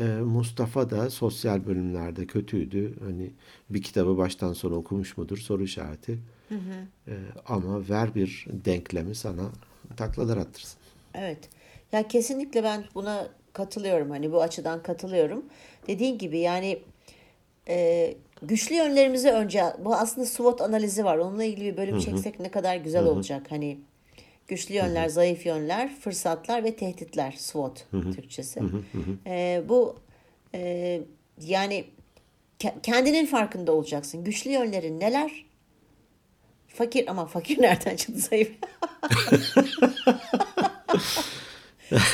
Ee, 0.00 0.04
Mustafa 0.04 0.90
da 0.90 1.10
sosyal 1.10 1.66
bölümlerde 1.66 2.26
kötüydü. 2.26 2.94
Hani 3.04 3.30
bir 3.70 3.82
kitabı 3.82 4.16
baştan 4.18 4.52
sona 4.52 4.74
okumuş 4.74 5.16
mudur 5.16 5.38
soru 5.38 5.62
işareti. 5.62 6.18
Ee, 7.08 7.12
ama 7.46 7.88
ver 7.88 8.14
bir 8.14 8.46
denklemi 8.64 9.14
sana 9.14 9.42
taklalar 9.96 10.36
attırsın. 10.36 10.78
Evet. 11.14 11.38
Ya 11.92 12.08
kesinlikle 12.08 12.64
ben 12.64 12.84
buna 12.94 13.28
katılıyorum. 13.52 14.10
Hani 14.10 14.32
bu 14.32 14.42
açıdan 14.42 14.82
katılıyorum. 14.82 15.44
Dediğin 15.86 16.18
gibi 16.18 16.38
yani 16.38 16.82
e, 17.68 18.14
güçlü 18.42 18.74
yönlerimizi 18.74 19.30
önce 19.30 19.64
bu 19.84 19.94
aslında 19.94 20.26
SWOT 20.26 20.60
analizi 20.60 21.04
var. 21.04 21.18
Onunla 21.18 21.44
ilgili 21.44 21.72
bir 21.72 21.76
bölüm 21.76 21.98
çeksek 21.98 22.40
ne 22.40 22.50
kadar 22.50 22.76
güzel 22.76 23.04
olacak. 23.04 23.46
Hani 23.50 23.78
güçlü 24.48 24.74
yönler, 24.74 25.08
zayıf 25.08 25.46
yönler, 25.46 25.96
fırsatlar 26.00 26.64
ve 26.64 26.76
tehditler 26.76 27.34
SWOT 27.38 27.86
Türkçesi. 27.90 28.60
E, 29.26 29.62
bu 29.68 29.96
e, 30.54 31.00
yani 31.40 31.84
ke- 32.60 32.74
kendinin 32.82 33.26
farkında 33.26 33.72
olacaksın. 33.72 34.24
Güçlü 34.24 34.50
yönlerin 34.50 35.00
neler? 35.00 35.44
Fakir 36.68 37.08
ama 37.08 37.26
fakir 37.26 37.62
nereden 37.62 37.96
çıktı 37.96 38.20
zayıf? 38.20 38.50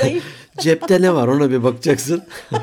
zayıf 0.00 0.24
Cepte 0.58 1.02
ne 1.02 1.14
var 1.14 1.28
ona 1.28 1.50
bir 1.50 1.62
bakacaksın. 1.64 2.24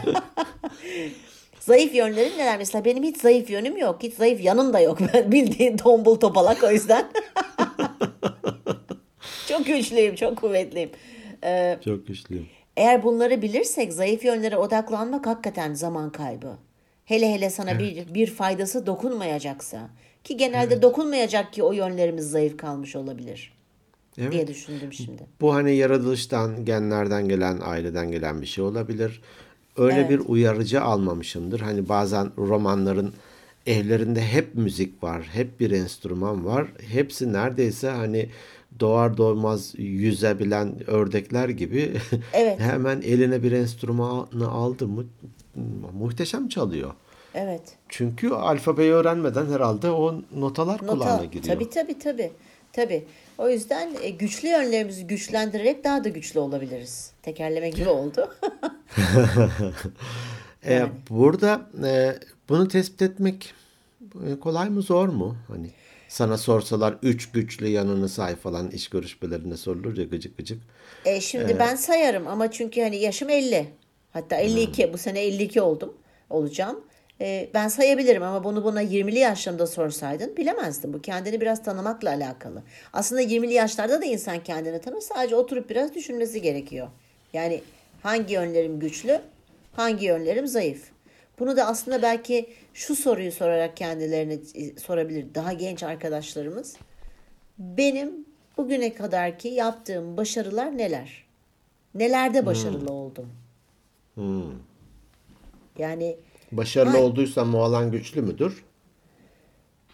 Zayıf 1.59 1.95
yönlerin 1.95 2.37
neler? 2.37 2.57
Mesela 2.57 2.85
benim 2.85 3.03
hiç 3.03 3.17
zayıf 3.17 3.49
yönüm 3.49 3.77
yok. 3.77 4.03
Hiç 4.03 4.13
zayıf 4.13 4.41
yanım 4.41 4.73
da 4.73 4.79
yok. 4.79 4.97
Ben 5.13 5.31
bildiğin 5.31 5.77
tombul 5.77 6.15
topalak 6.15 6.63
o 6.63 6.71
yüzden. 6.71 7.11
çok 9.57 9.65
güçlüyüm, 9.65 10.15
çok 10.15 10.37
kuvvetliyim. 10.37 10.89
Ee, 11.43 11.77
Çok 11.85 12.07
güçlüyüm. 12.07 12.47
eğer 12.77 13.03
bunları 13.03 13.41
bilirsek 13.41 13.93
zayıf 13.93 14.25
yönlere 14.25 14.57
odaklanmak 14.57 15.27
hakikaten 15.27 15.73
zaman 15.73 16.11
kaybı. 16.11 16.57
Hele 17.05 17.33
hele 17.33 17.49
sana 17.49 17.79
bir, 17.79 18.13
bir 18.13 18.27
faydası 18.27 18.85
dokunmayacaksa. 18.85 19.89
Ki 20.23 20.37
genelde 20.37 20.81
dokunmayacak 20.81 21.53
ki 21.53 21.63
o 21.63 21.71
yönlerimiz 21.71 22.31
zayıf 22.31 22.57
kalmış 22.57 22.95
olabilir 22.95 23.53
Evet. 24.17 24.31
diye 24.31 24.47
düşündüm 24.47 24.93
şimdi. 24.93 25.23
Bu 25.41 25.53
hani 25.53 25.75
yaratılıştan, 25.75 26.65
genlerden 26.65 27.29
gelen, 27.29 27.59
aileden 27.63 28.11
gelen 28.11 28.41
bir 28.41 28.45
şey 28.47 28.63
olabilir. 28.63 29.21
Öyle 29.77 29.99
Evet. 29.99 30.09
bir 30.09 30.19
uyarıcı 30.19 30.81
almamışımdır. 30.81 31.59
Hani 31.59 31.89
bazen 31.89 32.31
romanların 32.37 33.13
evlerinde 33.65 34.21
hep 34.21 34.55
müzik 34.55 35.03
var, 35.03 35.29
hep 35.33 35.59
bir 35.59 35.71
enstrüman 35.71 36.45
var. 36.45 36.67
Hepsi 36.91 37.33
neredeyse 37.33 37.89
hani 37.89 38.29
doğar 38.79 39.17
doğmaz 39.17 39.73
yüzebilen 39.77 40.89
ördekler 40.89 41.49
gibi 41.49 41.97
Evet. 42.33 42.59
hemen 42.59 43.01
eline 43.01 43.43
bir 43.43 43.51
enstrümanı 43.51 44.47
aldı 44.51 44.87
mı 44.87 45.05
muhteşem 45.93 46.47
çalıyor. 46.49 46.93
Evet. 47.33 47.61
Çünkü 47.89 48.29
alfabeyi 48.29 48.91
öğrenmeden 48.91 49.45
herhalde 49.45 49.91
o 49.91 50.21
notalar 50.35 50.77
kulağına 50.77 51.13
Nota, 51.13 51.25
giriyor. 51.25 51.55
tabii 51.55 51.69
tabii 51.69 51.99
tabii. 51.99 52.31
Tabii. 52.73 53.05
O 53.37 53.49
yüzden 53.49 53.89
e, 54.01 54.09
güçlü 54.09 54.47
yönlerimizi 54.47 55.07
güçlendirerek 55.07 55.83
daha 55.83 56.03
da 56.03 56.09
güçlü 56.09 56.39
olabiliriz. 56.39 57.11
Tekerleme 57.21 57.69
gibi 57.69 57.89
oldu. 57.89 58.29
E, 60.67 60.85
burada 61.09 61.61
e, 61.85 62.15
bunu 62.49 62.67
tespit 62.67 63.01
etmek 63.01 63.53
e, 64.27 64.39
kolay 64.39 64.69
mı 64.69 64.81
zor 64.81 65.07
mu? 65.09 65.35
Hani 65.47 65.69
sana 66.07 66.37
sorsalar 66.37 66.95
üç 67.03 67.31
güçlü 67.31 67.67
yanını 67.67 68.09
say 68.09 68.35
falan 68.35 68.71
iş 68.71 68.87
görüşmelerinde 68.87 69.57
sorulur 69.57 69.97
ya 69.97 70.03
gıcık 70.03 70.37
gıcık. 70.37 70.61
E, 71.05 71.21
şimdi 71.21 71.59
ben 71.59 71.75
sayarım 71.75 72.27
ama 72.27 72.51
çünkü 72.51 72.81
hani 72.81 72.95
yaşım 72.95 73.29
50. 73.29 73.67
Hatta 74.13 74.35
52. 74.35 74.93
Bu 74.93 74.97
sene 74.97 75.19
52 75.21 75.61
oldum. 75.61 75.93
Olacağım. 76.29 76.83
E, 77.21 77.49
ben 77.53 77.67
sayabilirim 77.67 78.23
ama 78.23 78.43
bunu 78.43 78.63
buna 78.63 78.83
20'li 78.83 79.19
yaşlarımda 79.19 79.67
sorsaydın 79.67 80.37
bilemezdim. 80.37 80.93
Bu 80.93 81.01
kendini 81.01 81.41
biraz 81.41 81.63
tanımakla 81.63 82.09
alakalı. 82.09 82.63
Aslında 82.93 83.21
20'li 83.21 83.53
yaşlarda 83.53 84.01
da 84.01 84.05
insan 84.05 84.43
kendini 84.43 84.81
tanır. 84.81 85.01
Sadece 85.01 85.35
oturup 85.35 85.69
biraz 85.69 85.95
düşünmesi 85.95 86.41
gerekiyor. 86.41 86.87
Yani 87.33 87.61
hangi 88.03 88.33
yönlerim 88.33 88.79
güçlü, 88.79 89.21
hangi 89.73 90.05
yönlerim 90.05 90.47
zayıf. 90.47 90.94
Bunu 91.39 91.57
da 91.57 91.65
aslında 91.67 92.01
belki 92.01 92.49
şu 92.73 92.95
soruyu 92.95 93.31
sorarak 93.31 93.77
kendilerine 93.77 94.33
e, 94.33 94.79
sorabilir 94.79 95.25
daha 95.35 95.53
genç 95.53 95.83
arkadaşlarımız. 95.83 96.75
Benim 97.57 98.25
bugüne 98.57 98.93
kadarki 98.93 99.47
yaptığım 99.47 100.17
başarılar 100.17 100.77
neler? 100.77 101.25
Nelerde 101.95 102.45
başarılı 102.45 102.91
oldum? 102.93 103.29
Yani 105.77 106.17
Başarılı 106.51 106.95
Ay. 106.97 107.03
olduysam 107.03 107.55
o 107.55 107.59
alan 107.59 107.91
güçlü 107.91 108.21
müdür? 108.21 108.63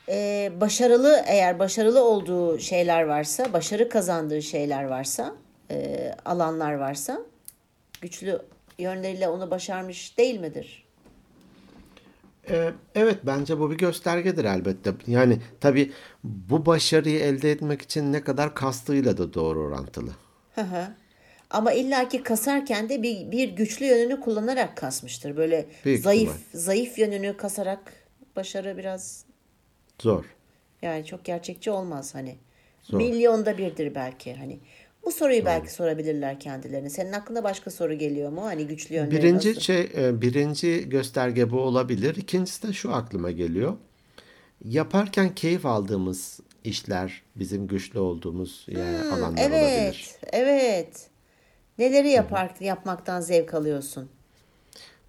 e, 0.10 0.52
başarılı 0.62 1.24
eğer 1.28 1.60
başarılı 1.60 2.04
olduğu 2.04 2.60
şeyler 2.60 3.04
varsa, 3.04 3.54
başarı 3.54 3.90
kazandığı 3.90 4.42
şeyler 4.42 4.84
varsa, 4.84 5.36
e, 5.72 6.12
alanlar 6.26 6.74
varsa 6.74 7.22
güçlü 8.02 8.42
yönleriyle 8.80 9.30
onu 9.30 9.52
başarmış 9.52 10.18
değil 10.18 10.40
midir? 10.40 10.84
E, 12.50 12.72
evet 12.96 13.18
bence 13.24 13.60
bu 13.60 13.72
bir 13.72 13.78
göstergedir 13.78 14.46
elbette. 14.46 14.94
Yani 15.08 15.38
tabii 15.60 15.92
bu 16.24 16.66
başarıyı 16.66 17.20
elde 17.20 17.52
etmek 17.52 17.82
için 17.82 18.14
ne 18.14 18.24
kadar 18.24 18.56
kastığıyla 18.56 19.18
da 19.18 19.34
doğru 19.34 19.60
orantılı. 19.60 20.12
Hı 20.56 20.62
hı. 20.62 20.88
Ama 21.50 21.72
illaki 21.74 22.24
kasarken 22.24 22.90
de 22.90 23.04
bir, 23.04 23.32
bir 23.32 23.50
güçlü 23.50 23.86
yönünü 23.86 24.20
kullanarak 24.20 24.78
kasmıştır. 24.78 25.38
Böyle 25.38 25.66
Büyük 25.86 26.04
zayıf 26.04 26.30
ihtimal. 26.30 26.62
zayıf 26.62 26.98
yönünü 27.00 27.38
kasarak 27.38 27.94
başarı 28.36 28.78
biraz 28.78 29.26
Zor. 30.02 30.26
yani 30.82 31.06
çok 31.06 31.26
gerçekçi 31.26 31.72
olmaz 31.72 32.16
hani. 32.16 32.38
Zor. 32.84 32.98
Milyonda 32.98 33.58
birdir 33.58 33.96
belki 33.96 34.34
hani. 34.34 34.60
Bu 35.06 35.12
soruyu 35.12 35.46
belki 35.46 35.74
sorabilirler 35.74 36.40
kendilerine. 36.40 36.90
Senin 36.90 37.12
aklına 37.12 37.44
başka 37.44 37.72
soru 37.72 37.94
geliyor 37.94 38.32
mu? 38.32 38.46
Hani 38.46 38.68
güçlü 38.68 38.96
yönleri 38.96 39.12
Birinci 39.12 39.50
nasıl? 39.50 39.62
şey, 39.62 39.92
e, 39.98 40.22
birinci 40.22 40.90
gösterge 40.90 41.52
bu 41.52 41.60
olabilir. 41.62 42.16
İkincisi 42.16 42.68
de 42.68 42.74
şu 42.74 42.94
aklıma 42.94 43.32
geliyor. 43.32 43.74
Yaparken 44.66 45.36
keyif 45.36 45.66
aldığımız 45.66 46.40
işler 46.64 47.22
bizim 47.36 47.68
güçlü 47.68 48.00
olduğumuz 48.00 48.66
yani 48.68 48.98
alanlar 48.98 49.30
Hmm, 49.48 49.54
Evet, 49.54 49.64
olabilir. 49.80 50.12
evet. 50.34 51.08
Neleri 51.78 52.10
yapar, 52.10 52.52
yapmaktan 52.60 53.22
zevk 53.22 53.54
alıyorsun? 53.54 54.10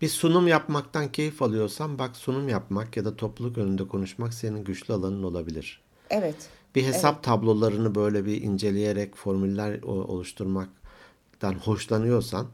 Bir 0.01 0.09
sunum 0.09 0.49
yapmaktan 0.49 1.13
keyif 1.13 1.43
alıyorsan 1.43 1.99
bak 1.99 2.17
sunum 2.17 2.49
yapmak 2.49 2.97
ya 2.97 3.05
da 3.05 3.17
topluluk 3.17 3.59
önünde 3.59 3.89
konuşmak 3.89 4.35
senin 4.35 4.65
güçlü 4.65 4.95
alanın 4.95 5.23
olabilir. 5.23 5.81
Evet. 6.11 6.37
Bir 6.75 6.85
hesap 6.85 7.23
tablolarını 7.23 7.95
böyle 7.95 8.27
bir 8.27 8.43
inceleyerek 8.43 9.17
formüller 9.17 9.83
oluşturmaktan 9.83 11.53
hoşlanıyorsan 11.65 12.47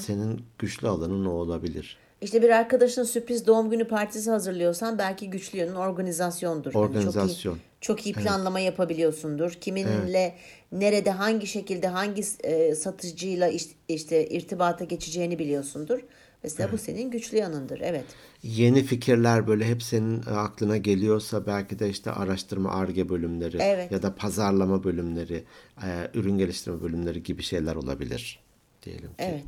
senin 0.00 0.42
güçlü 0.58 0.88
alanın 0.88 1.24
o 1.24 1.30
olabilir. 1.30 1.96
İşte 2.20 2.42
bir 2.42 2.50
arkadaşına 2.50 3.04
sürpriz 3.04 3.46
doğum 3.46 3.70
günü 3.70 3.88
partisi 3.88 4.30
hazırlıyorsan 4.30 4.98
belki 4.98 5.30
güçlü 5.30 5.58
yönün 5.58 5.74
organizasyondur. 5.74 6.74
Organizasyon. 6.74 7.54
çok 7.54 7.56
iyi, 7.56 7.60
çok 7.80 8.06
iyi 8.06 8.14
planlama 8.14 8.60
yapabiliyorsundur. 8.60 9.50
Kiminle, 9.52 10.34
nerede, 10.72 11.10
hangi 11.10 11.46
şekilde, 11.46 11.88
hangi 11.88 12.22
e, 12.44 12.74
satıcıyla 12.74 13.48
iş- 13.48 13.74
işte 13.88 14.28
irtibata 14.28 14.84
geçeceğini 14.84 15.38
biliyorsundur. 15.38 16.00
Mesela 16.46 16.72
bu 16.72 16.78
senin 16.78 17.10
güçlü 17.10 17.36
yanındır. 17.36 17.80
Evet. 17.82 18.04
Yeni 18.42 18.82
fikirler 18.82 19.46
böyle 19.46 19.64
hep 19.64 19.82
senin 19.82 20.22
e, 20.22 20.30
aklına 20.30 20.76
geliyorsa 20.76 21.46
belki 21.46 21.78
de 21.78 21.90
işte 21.90 22.10
araştırma 22.10 22.70
ARGE 22.70 23.08
bölümleri 23.08 23.58
Evet. 23.60 23.92
ya 23.92 24.02
da 24.02 24.14
pazarlama 24.14 24.84
bölümleri, 24.84 25.44
e, 25.82 26.10
ürün 26.14 26.38
geliştirme 26.38 26.82
bölümleri 26.82 27.22
gibi 27.22 27.42
şeyler 27.42 27.74
olabilir 27.74 28.40
diyelim 28.82 29.08
ki. 29.08 29.14
Evet. 29.18 29.44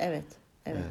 Evet. 0.00 0.24
Evet. 0.66 0.82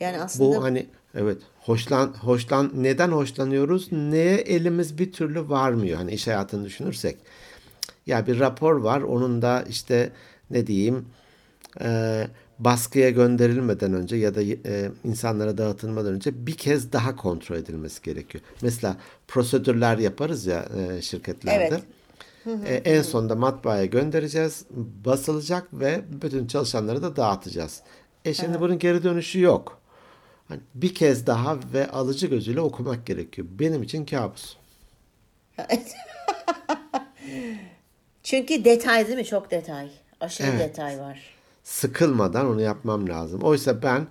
Yani 0.00 0.20
aslında 0.20 0.58
Bu 0.58 0.64
hani 0.64 0.86
evet 1.14 1.38
hoşlan 1.60 2.06
hoşlan 2.06 2.72
neden 2.74 3.08
hoşlanıyoruz? 3.08 3.92
Neye 3.92 4.36
elimiz 4.36 4.98
bir 4.98 5.12
türlü 5.12 5.48
varmıyor. 5.48 5.98
Hani 5.98 6.12
iş 6.12 6.26
hayatını 6.26 6.64
düşünürsek. 6.64 7.16
Ya 8.06 8.26
bir 8.26 8.40
rapor 8.40 8.76
var. 8.76 9.00
Onun 9.00 9.42
da 9.42 9.64
işte 9.68 10.12
ne 10.50 10.66
diyeyim 10.66 11.06
e, 11.80 12.26
baskıya 12.58 13.10
gönderilmeden 13.10 13.92
önce 13.92 14.16
ya 14.16 14.34
da 14.34 14.42
e, 14.42 14.90
insanlara 15.04 15.58
dağıtılmadan 15.58 16.12
önce 16.12 16.46
bir 16.46 16.54
kez 16.56 16.92
daha 16.92 17.16
kontrol 17.16 17.56
edilmesi 17.56 18.02
gerekiyor. 18.02 18.44
Mesela 18.62 18.96
prosedürler 19.28 19.98
yaparız 19.98 20.46
ya 20.46 20.68
e, 20.78 21.02
şirketlerde. 21.02 21.80
E, 22.64 22.74
en 22.74 23.02
sonunda 23.02 23.34
matbaaya 23.34 23.84
göndereceğiz, 23.84 24.64
basılacak 25.04 25.68
ve 25.72 26.00
bütün 26.22 26.46
çalışanlara 26.46 27.02
da 27.02 27.16
dağıtacağız. 27.16 27.82
E 28.24 28.34
şimdi 28.34 28.60
bunun 28.60 28.78
geri 28.78 29.02
dönüşü 29.02 29.40
yok. 29.40 29.80
Hani 30.48 30.60
bir 30.74 30.94
kez 30.94 31.26
daha 31.26 31.58
ve 31.74 31.90
alıcı 31.90 32.26
gözüyle 32.26 32.60
okumak 32.60 33.06
gerekiyor. 33.06 33.48
Benim 33.50 33.82
için 33.82 34.04
kabus. 34.04 34.56
çünkü 38.22 38.64
detay 38.64 39.06
değil 39.06 39.18
mi? 39.18 39.24
Çok 39.24 39.50
detay. 39.50 39.90
Aşırı 40.20 40.48
Evet. 40.48 40.60
detay 40.60 40.98
var. 40.98 41.35
Sıkılmadan 41.70 42.46
onu 42.46 42.60
yapmam 42.60 43.08
lazım. 43.08 43.42
Oysa 43.42 43.82
ben 43.82 44.06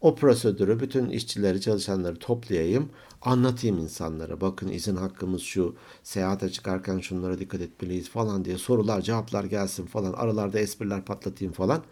o 0.00 0.14
prosedürü 0.14 0.80
bütün 0.80 1.10
işçileri, 1.10 1.60
çalışanları 1.60 2.18
toplayayım, 2.18 2.90
anlatayım 3.22 3.78
insanlara. 3.78 4.40
Bakın 4.40 4.68
izin 4.68 4.96
hakkımız 4.96 5.42
şu, 5.42 5.76
seyahate 6.02 6.50
çıkarken 6.50 6.98
şunlara 6.98 7.38
dikkat 7.38 7.60
etmeliyiz 7.60 8.08
falan 8.08 8.44
diye 8.44 8.58
sorular, 8.58 9.00
cevaplar 9.00 9.44
gelsin 9.44 9.86
falan. 9.86 10.12
Aralarda 10.12 10.58
espriler 10.58 11.04
patlatayım 11.04 11.52
falan. 11.52 11.82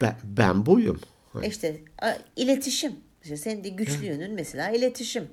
Ben, 0.00 0.16
ben 0.24 0.66
buyum. 0.66 1.00
İşte 1.42 1.80
a- 2.02 2.18
iletişim. 2.36 2.92
İşte 3.22 3.36
senin 3.36 3.64
de 3.64 3.68
güçlü 3.68 4.06
yönün 4.06 4.34
mesela 4.34 4.70
iletişim. 4.70 5.24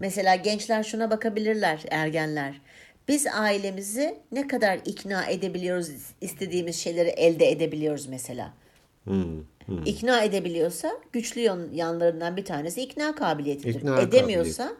Mesela 0.00 0.36
gençler 0.36 0.82
şuna 0.82 1.10
bakabilirler, 1.10 1.84
ergenler. 1.90 2.60
Biz 3.08 3.26
ailemizi 3.26 4.18
ne 4.32 4.48
kadar 4.48 4.78
ikna 4.84 5.26
edebiliyoruz, 5.26 5.88
istediğimiz 6.20 6.76
şeyleri 6.76 7.08
elde 7.08 7.50
edebiliyoruz 7.50 8.06
mesela. 8.06 8.54
İkna 9.86 10.22
edebiliyorsa 10.22 10.92
güçlü 11.12 11.40
yan- 11.40 11.68
yanlarından 11.72 12.36
bir 12.36 12.44
tanesi 12.44 12.82
ikna 12.82 13.14
kabiliyetidir. 13.14 13.74
İkna 13.74 14.00
Edemiyorsa 14.00 14.72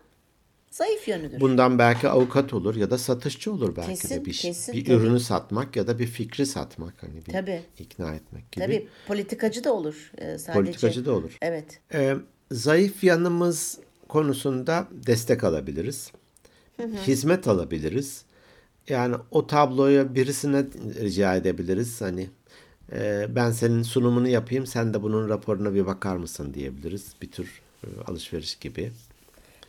zayıf 0.71 1.09
yönüdür. 1.09 1.41
Bundan 1.41 1.79
belki 1.79 2.09
avukat 2.09 2.55
olur 2.55 2.77
ya 2.77 2.91
da 2.91 2.99
satışçı 2.99 3.53
olur 3.53 3.77
belki 3.77 3.89
Kesin, 3.91 4.15
de 4.21 4.25
bir, 4.25 4.33
kesin, 4.33 4.75
bir 4.75 4.85
tabii. 4.85 4.95
ürünü 4.97 5.21
satmak 5.21 5.77
ya 5.77 5.87
da 5.87 5.99
bir 5.99 6.07
fikri 6.07 6.47
satmak 6.47 7.03
hani 7.03 7.27
bir 7.27 7.33
Tabii. 7.33 7.63
ikna 7.79 8.15
etmek 8.15 8.53
gibi. 8.53 8.65
Tabii 8.65 8.89
politikacı 9.07 9.65
da 9.65 9.73
olur 9.73 10.13
e, 10.19 10.39
sadece. 10.39 10.53
Politikacı 10.53 11.05
da 11.05 11.13
olur. 11.13 11.39
Evet. 11.43 11.81
Ee, 11.95 12.15
zayıf 12.51 13.05
yanımız 13.05 13.79
konusunda 14.09 14.89
destek 14.93 15.45
alabiliriz. 15.45 16.13
Hizmet 16.79 17.49
alabiliriz. 17.49 18.25
Yani 18.89 19.17
o 19.31 19.47
tabloya 19.47 20.15
birisine 20.15 20.65
rica 21.01 21.37
edebiliriz. 21.37 22.01
Hani 22.01 22.27
e, 22.93 23.27
ben 23.35 23.51
senin 23.51 23.83
sunumunu 23.83 24.29
yapayım, 24.29 24.67
sen 24.67 24.95
de 24.95 25.03
bunun 25.03 25.29
raporuna 25.29 25.75
bir 25.75 25.87
bakar 25.87 26.17
mısın 26.17 26.55
diyebiliriz. 26.55 27.13
Bir 27.23 27.31
tür 27.31 27.63
e, 27.85 27.87
alışveriş 28.07 28.55
gibi. 28.57 28.93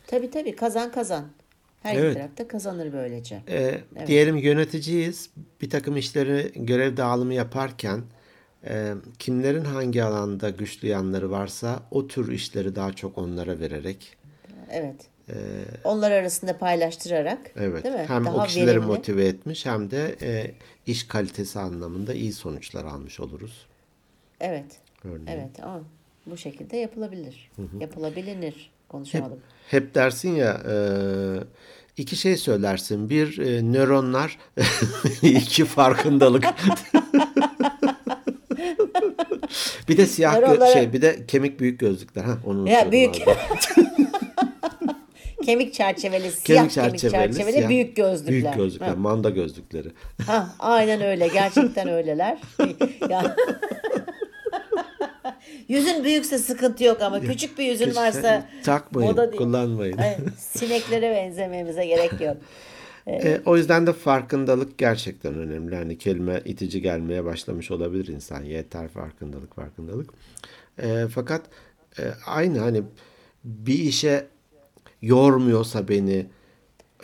Tabii 0.06 0.30
tabii 0.30 0.56
kazan 0.56 0.92
kazan. 0.92 1.24
Her 1.82 1.96
Evet. 1.98 2.14
tarafta 2.14 2.48
kazanır 2.48 2.92
böylece. 2.92 3.42
E, 3.48 3.80
Diyelim 4.06 4.36
yöneticiyiz. 4.36 5.30
Bir 5.62 5.70
takım 5.70 5.96
işleri 5.96 6.52
görev 6.56 6.96
dağılımı 6.96 7.34
yaparken 7.34 8.02
e, 8.66 8.94
kimlerin 9.18 9.64
hangi 9.64 10.04
alanda 10.04 10.50
güçlü 10.50 10.88
yanları 10.88 11.30
varsa 11.30 11.82
o 11.90 12.06
tür 12.06 12.32
işleri 12.32 12.74
daha 12.76 12.92
çok 12.92 13.18
onlara 13.18 13.60
vererek 13.60 14.16
Evet. 14.70 14.96
Onlar 15.84 16.10
arasında 16.10 16.58
paylaştırarak 16.58 17.38
Evet. 17.56 17.84
değil 17.84 17.94
mi? 17.94 18.04
Hem 18.08 18.24
Daha 18.24 18.36
o 18.36 18.44
kişileri 18.46 18.66
verimli. 18.66 18.86
motive 18.86 19.24
etmiş 19.26 19.66
hem 19.66 19.90
de 19.90 20.16
e, 20.22 20.50
iş 20.86 21.04
kalitesi 21.08 21.58
anlamında 21.58 22.14
iyi 22.14 22.32
sonuçlar 22.32 22.84
almış 22.84 23.20
oluruz. 23.20 23.66
Evet. 24.40 24.64
Örneğin. 25.04 25.26
Evet 25.26 25.50
ama 25.62 25.80
bu 26.26 26.36
şekilde 26.36 26.76
yapılabilir. 26.76 27.50
Yapılabilir. 27.80 28.42
Hep, 28.52 28.88
Konuşamadım. 28.88 29.40
hep 29.68 29.94
dersin 29.94 30.34
ya 30.34 30.60
e, 30.70 30.74
iki 31.96 32.16
şey 32.16 32.36
söylersin. 32.36 33.10
Bir 33.10 33.38
e, 33.38 33.62
nöronlar, 33.72 34.38
iki 35.22 35.64
farkındalık. 35.64 36.44
bir 39.88 39.96
de 39.96 40.06
siyah 40.06 40.34
Nöronlara- 40.36 40.72
şey, 40.72 40.92
bir 40.92 41.02
de 41.02 41.26
kemik 41.26 41.60
büyük 41.60 41.80
gözlükler. 41.80 42.24
Ha, 42.24 42.38
onu 42.46 42.68
Ya 42.70 42.92
büyük. 42.92 43.14
kemik 45.46 45.74
çerçeveli, 45.74 46.30
siyah 46.30 46.68
kemik 46.68 46.98
çerçeveli, 46.98 47.32
siyah- 47.34 47.68
büyük 47.68 47.96
gözlükler. 47.96 48.42
Büyük 48.42 48.54
gözlükler, 48.56 48.88
Ha. 48.88 48.94
manda 48.96 49.30
gözlükleri. 49.30 49.88
Ha, 50.26 50.54
aynen 50.58 51.00
öyle. 51.02 51.28
Gerçekten 51.28 51.88
öyleler. 51.88 52.38
Yüzün 55.68 56.04
büyükse 56.04 56.38
sıkıntı 56.38 56.84
yok 56.84 57.02
ama 57.02 57.20
küçük 57.20 57.58
bir 57.58 57.64
yüzün 57.64 57.94
varsa 57.94 58.48
Takmayın, 58.64 59.10
moda 59.10 59.32
değil. 59.32 59.42
kullanmayın. 59.42 59.98
Ay, 59.98 60.16
sineklere 60.38 61.10
benzememize 61.10 61.86
gerek 61.86 62.20
yok. 62.20 62.36
E, 63.08 63.40
o 63.46 63.56
yüzden 63.56 63.86
de 63.86 63.92
farkındalık 63.92 64.78
gerçekten 64.78 65.34
önemli. 65.34 65.76
Hani 65.76 65.98
kelime 65.98 66.42
itici 66.44 66.82
gelmeye 66.82 67.24
başlamış 67.24 67.70
olabilir 67.70 68.06
insan. 68.08 68.44
Yeter 68.44 68.88
farkındalık, 68.88 69.54
farkındalık. 69.54 70.10
E, 70.82 71.04
fakat 71.14 71.42
e, 71.98 72.02
aynı 72.26 72.58
hani 72.58 72.82
bir 73.44 73.78
işe 73.78 74.26
yormuyorsa 75.02 75.88
beni, 75.88 76.26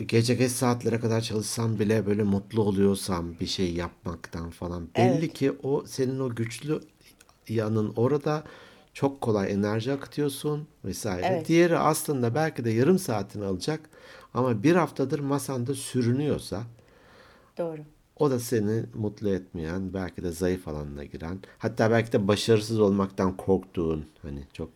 gece 0.07 0.35
geç 0.35 0.53
saatlere 0.53 1.01
kadar 1.01 1.21
çalışsam 1.21 1.79
bile 1.79 2.07
böyle 2.07 2.23
mutlu 2.23 2.63
oluyorsam 2.63 3.39
bir 3.41 3.47
şey 3.47 3.75
yapmaktan 3.75 4.51
falan. 4.51 4.89
Belli 4.97 5.19
Evet. 5.19 5.33
ki 5.33 5.53
o 5.63 5.85
senin 5.87 6.21
o 6.21 6.35
güçlü 6.35 6.81
yanın 7.49 7.93
orada 7.97 8.45
çok 8.95 9.21
kolay 9.21 9.53
enerji 9.53 9.93
akıtıyorsun 9.93 10.67
vesaire. 10.85 11.27
Evet. 11.27 11.49
Diğeri 11.49 11.79
aslında 11.79 12.35
belki 12.35 12.65
de 12.65 12.71
yarım 12.71 12.99
saatini 12.99 13.45
alacak 13.45 13.81
ama 14.35 14.63
bir 14.63 14.77
haftadır 14.77 15.19
masanda 15.19 15.75
sürünüyorsa 15.75 16.63
Doğru. 17.59 17.81
o 18.17 18.31
da 18.31 18.41
seni 18.41 18.85
mutlu 18.95 19.29
etmeyen, 19.31 19.95
belki 19.95 20.23
de 20.23 20.31
zayıf 20.33 20.69
alanına 20.69 21.05
giren, 21.05 21.41
hatta 21.59 21.91
belki 21.91 22.13
de 22.13 22.29
başarısız 22.29 22.81
olmaktan 22.81 23.37
korktuğun, 23.37 24.05
hani 24.23 24.47
çok 24.53 24.71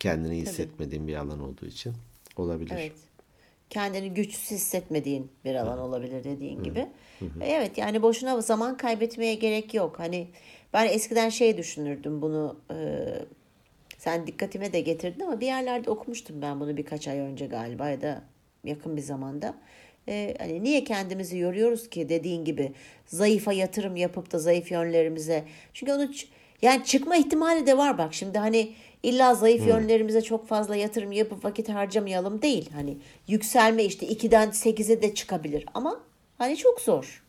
kendini 0.00 0.36
hissetmediğin 0.36 1.08
bir 1.08 1.16
alan 1.16 1.40
olduğu 1.40 1.66
için 1.66 1.92
olabilir. 2.40 2.72
Evet. 2.74 2.92
Kendini 3.70 4.14
güçsüz 4.14 4.50
hissetmediğin 4.50 5.30
bir 5.44 5.54
alan 5.54 5.78
olabilir 5.78 6.24
dediğin 6.24 6.62
gibi. 6.62 6.86
Evet 7.40 7.78
yani 7.78 8.02
boşuna 8.02 8.40
zaman 8.40 8.76
kaybetmeye 8.76 9.34
gerek 9.34 9.74
yok. 9.74 9.98
Hani 9.98 10.28
ben 10.72 10.88
eskiden 10.88 11.28
şey 11.28 11.56
düşünürdüm 11.56 12.22
bunu 12.22 12.56
e, 12.70 12.76
sen 13.98 14.26
dikkatime 14.26 14.72
de 14.72 14.80
getirdin 14.80 15.20
ama 15.20 15.40
bir 15.40 15.46
yerlerde 15.46 15.90
okumuştum 15.90 16.42
ben 16.42 16.60
bunu 16.60 16.76
birkaç 16.76 17.08
ay 17.08 17.18
önce 17.18 17.46
galiba 17.46 17.88
ya 17.88 18.00
da 18.00 18.22
yakın 18.64 18.96
bir 18.96 19.02
zamanda. 19.02 19.54
E, 20.08 20.34
hani 20.38 20.62
niye 20.62 20.84
kendimizi 20.84 21.38
yoruyoruz 21.38 21.90
ki 21.90 22.08
dediğin 22.08 22.44
gibi 22.44 22.72
zayıfa 23.06 23.52
yatırım 23.52 23.96
yapıp 23.96 24.32
da 24.32 24.38
zayıf 24.38 24.70
yönlerimize. 24.70 25.44
Çünkü 25.72 25.92
onu 25.92 26.10
yani 26.62 26.84
çıkma 26.84 27.16
ihtimali 27.16 27.66
de 27.66 27.76
var 27.78 27.98
bak 27.98 28.14
şimdi 28.14 28.38
hani 28.38 28.72
illa 29.02 29.34
zayıf 29.34 29.66
yönlerimize 29.66 30.22
çok 30.22 30.48
fazla 30.48 30.76
yatırım 30.76 31.12
yapıp 31.12 31.44
vakit 31.44 31.68
harcamayalım 31.68 32.42
değil. 32.42 32.70
Hani 32.72 32.98
yükselme 33.28 33.84
işte 33.84 34.06
2'den 34.06 34.48
8'e 34.50 35.02
de 35.02 35.14
çıkabilir 35.14 35.66
ama 35.74 36.00
hani 36.38 36.56
çok 36.56 36.80
zor. 36.80 37.22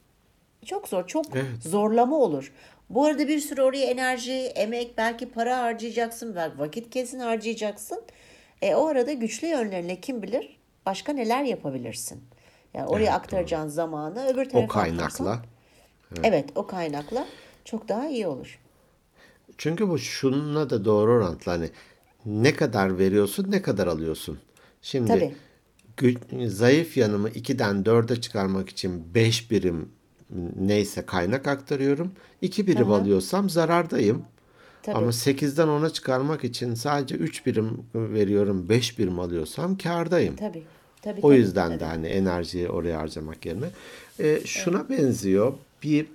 Çok 0.66 0.88
zor, 0.88 1.08
çok 1.08 1.26
Evet. 1.36 1.46
zorlama 1.64 2.16
olur. 2.18 2.54
Bu 2.90 3.06
arada 3.06 3.28
bir 3.28 3.40
sürü 3.40 3.62
oraya 3.62 3.86
enerji, 3.86 4.34
emek, 4.34 4.98
belki 4.98 5.30
para 5.32 5.58
harcayacaksın, 5.58 6.36
belki 6.36 6.60
vakit 6.60 6.90
kesin 6.90 7.20
harcayacaksın. 7.20 8.02
E 8.62 8.76
o 8.76 8.88
arada 8.88 9.14
güçlü 9.14 9.48
yönlerine 9.48 10.02
kim 10.02 10.22
bilir 10.22 10.58
başka 10.86 11.14
neler 11.14 11.44
yapabilirsin. 11.44 12.24
Yani 12.74 12.88
oraya 12.88 13.14
aktaracağın 13.14 13.68
zamanı 13.68 14.28
öbür 14.28 14.50
tarafa 14.50 14.66
O 14.66 14.68
kaynakla. 14.68 15.06
aktarsan- 15.06 15.40
Evet, 16.24 16.46
o 16.56 16.68
kaynakla 16.68 17.26
çok 17.66 17.88
daha 17.88 18.08
iyi 18.08 18.28
olur. 18.28 18.60
Çünkü 19.64 19.90
bu 19.90 20.00
şununla 20.00 20.70
da 20.70 20.86
doğru 20.86 21.12
orantılı. 21.12 21.54
Hani 21.54 21.70
ne 22.26 22.56
kadar 22.56 22.98
veriyorsun, 22.98 23.52
ne 23.52 23.62
kadar 23.62 23.88
alıyorsun. 23.88 24.40
Şimdi 24.82 25.34
Tabii. 26.00 26.50
zayıf 26.50 26.98
yanımı 26.98 27.30
2'den 27.30 27.84
4'e 27.84 28.22
çıkarmak 28.22 28.70
için 28.70 29.14
5 29.16 29.52
birim 29.52 29.90
neyse 30.60 31.06
kaynak 31.06 31.48
aktarıyorum. 31.48 32.12
2 32.42 32.68
birim 32.68 32.92
alıyorsam 32.92 33.50
zarardayım. 33.50 34.24
Tabii. 34.82 34.98
Ama 34.98 35.08
8'den 35.08 35.68
10'a 35.68 35.90
çıkarmak 35.90 36.44
için 36.44 36.74
sadece 36.74 37.16
3 37.16 37.46
birim 37.46 37.86
veriyorum, 37.96 38.70
5 38.70 39.00
birim 39.00 39.20
alıyorsam 39.20 39.78
kârdayım. 39.78 40.36
Tabii. 40.36 40.64
Tabii. 41.02 41.20
O 41.20 41.30
tabii, 41.30 41.40
yüzden 41.40 41.70
tabii. 41.70 41.80
de 41.80 41.86
hani 41.86 42.08
enerjiyi 42.08 42.70
oraya 42.70 43.00
harcamak 43.00 43.46
yerine. 43.46 43.70
E, 44.20 44.40
şuna 44.46 44.90
benziyor. 44.90 45.54
Bir 45.84 46.06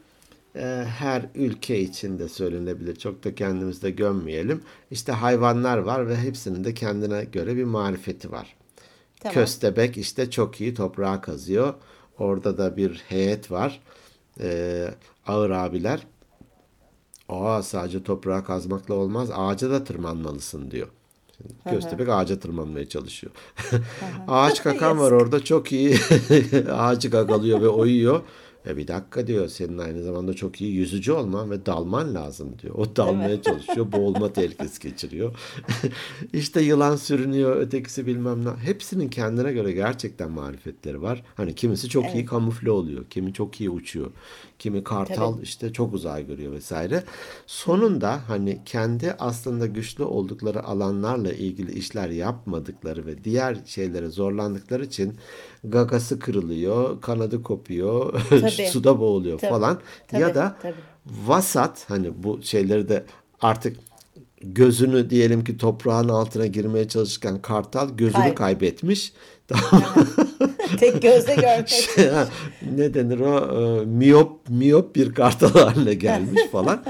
her 0.84 1.26
ülke 1.34 1.80
içinde 1.80 2.28
söylenebilir. 2.28 2.96
Çok 2.96 3.24
da 3.24 3.34
kendimizde 3.34 3.90
gömmeyelim. 3.90 4.62
İşte 4.90 5.12
hayvanlar 5.12 5.78
var 5.78 6.08
ve 6.08 6.16
hepsinin 6.16 6.64
de 6.64 6.74
kendine 6.74 7.24
göre 7.24 7.56
bir 7.56 7.64
marifeti 7.64 8.32
var. 8.32 8.56
Tamam. 9.20 9.34
Köstebek 9.34 9.96
işte 9.96 10.30
çok 10.30 10.60
iyi 10.60 10.74
toprağa 10.74 11.20
kazıyor. 11.20 11.74
Orada 12.18 12.58
da 12.58 12.76
bir 12.76 13.04
heyet 13.08 13.50
var. 13.50 13.80
E, 14.40 14.88
ağır 15.26 15.50
abiler. 15.50 16.06
Aa 17.28 17.62
sadece 17.62 18.02
toprağa 18.02 18.44
kazmakla 18.44 18.94
olmaz. 18.94 19.30
Ağaca 19.34 19.70
da 19.70 19.84
tırmanmalısın 19.84 20.70
diyor. 20.70 20.88
Şimdi 21.36 21.54
Köstebek 21.76 22.08
ağaca 22.08 22.40
tırmanmaya 22.40 22.88
çalışıyor. 22.88 23.32
Ağaç 24.28 24.62
kakan 24.62 24.98
var 24.98 25.12
orada 25.12 25.44
çok 25.44 25.72
iyi 25.72 25.98
ağacı 26.72 27.10
gagalıyor 27.10 27.60
ve 27.60 27.68
oyuyor. 27.68 28.22
E 28.68 28.76
bir 28.76 28.88
dakika 28.88 29.26
diyor 29.26 29.48
senin 29.48 29.78
aynı 29.78 30.02
zamanda 30.02 30.34
çok 30.34 30.60
iyi 30.60 30.72
yüzücü 30.72 31.12
olman 31.12 31.50
ve 31.50 31.66
dalman 31.66 32.14
lazım 32.14 32.58
diyor. 32.62 32.74
O 32.74 32.96
dalmaya 32.96 33.42
çalışıyor. 33.42 33.92
Boğulma 33.92 34.32
tehlikesi 34.32 34.80
geçiriyor. 34.88 35.34
işte 36.32 36.60
yılan 36.60 36.96
sürünüyor 36.96 37.56
ötekisi 37.56 38.06
bilmem 38.06 38.44
ne. 38.44 38.50
Hepsinin 38.50 39.08
kendine 39.08 39.52
göre 39.52 39.72
gerçekten 39.72 40.30
marifetleri 40.30 41.02
var. 41.02 41.22
Hani 41.34 41.54
kimisi 41.54 41.88
çok 41.88 42.14
iyi 42.14 42.24
kamufle 42.24 42.70
oluyor. 42.70 43.04
Kimi 43.10 43.32
çok 43.32 43.60
iyi 43.60 43.70
uçuyor. 43.70 44.10
Kimi 44.58 44.84
kartal 44.84 45.42
işte 45.42 45.72
çok 45.72 45.94
uzay 45.94 46.26
görüyor 46.26 46.52
vesaire. 46.52 47.04
Sonunda 47.46 48.20
hani 48.28 48.60
kendi 48.64 49.12
aslında 49.18 49.66
güçlü 49.66 50.04
oldukları 50.04 50.64
alanlarla 50.64 51.32
ilgili 51.32 51.72
işler 51.72 52.08
yapmadıkları 52.08 53.06
ve 53.06 53.24
diğer 53.24 53.56
şeylere 53.66 54.08
zorlandıkları 54.08 54.84
için 54.84 55.14
gagası 55.64 56.18
kırılıyor, 56.18 57.00
kanadı 57.00 57.42
kopuyor, 57.42 58.20
suda 58.72 59.00
boğuluyor 59.00 59.38
Tabii. 59.38 59.50
falan. 59.50 59.78
Tabii, 60.08 60.20
Ya 60.22 60.34
da 60.34 60.56
tabii. 60.62 60.74
vasat 61.26 61.84
hani 61.90 62.10
bu 62.22 62.42
şeyleri 62.42 62.88
de 62.88 63.04
artık 63.40 63.76
gözünü 64.42 65.10
diyelim 65.10 65.44
ki 65.44 65.56
toprağın 65.58 66.08
altına 66.08 66.46
girmeye 66.46 66.88
çalışırken 66.88 67.42
kartal 67.42 67.88
gözünü 67.96 68.12
Kay- 68.22 68.34
kaybetmiş. 68.34 69.12
Tek 70.80 71.02
gözle 71.02 71.34
görmek. 71.34 71.88
ne 72.76 72.94
denir 72.94 73.20
o 73.20 73.38
Ee, 73.38 73.84
miyop 73.84 74.48
miyop 74.48 74.96
bir 74.96 75.14
kartal 75.14 75.50
haline 75.52 75.94
gelmiş 75.94 76.42
falan. 76.52 76.84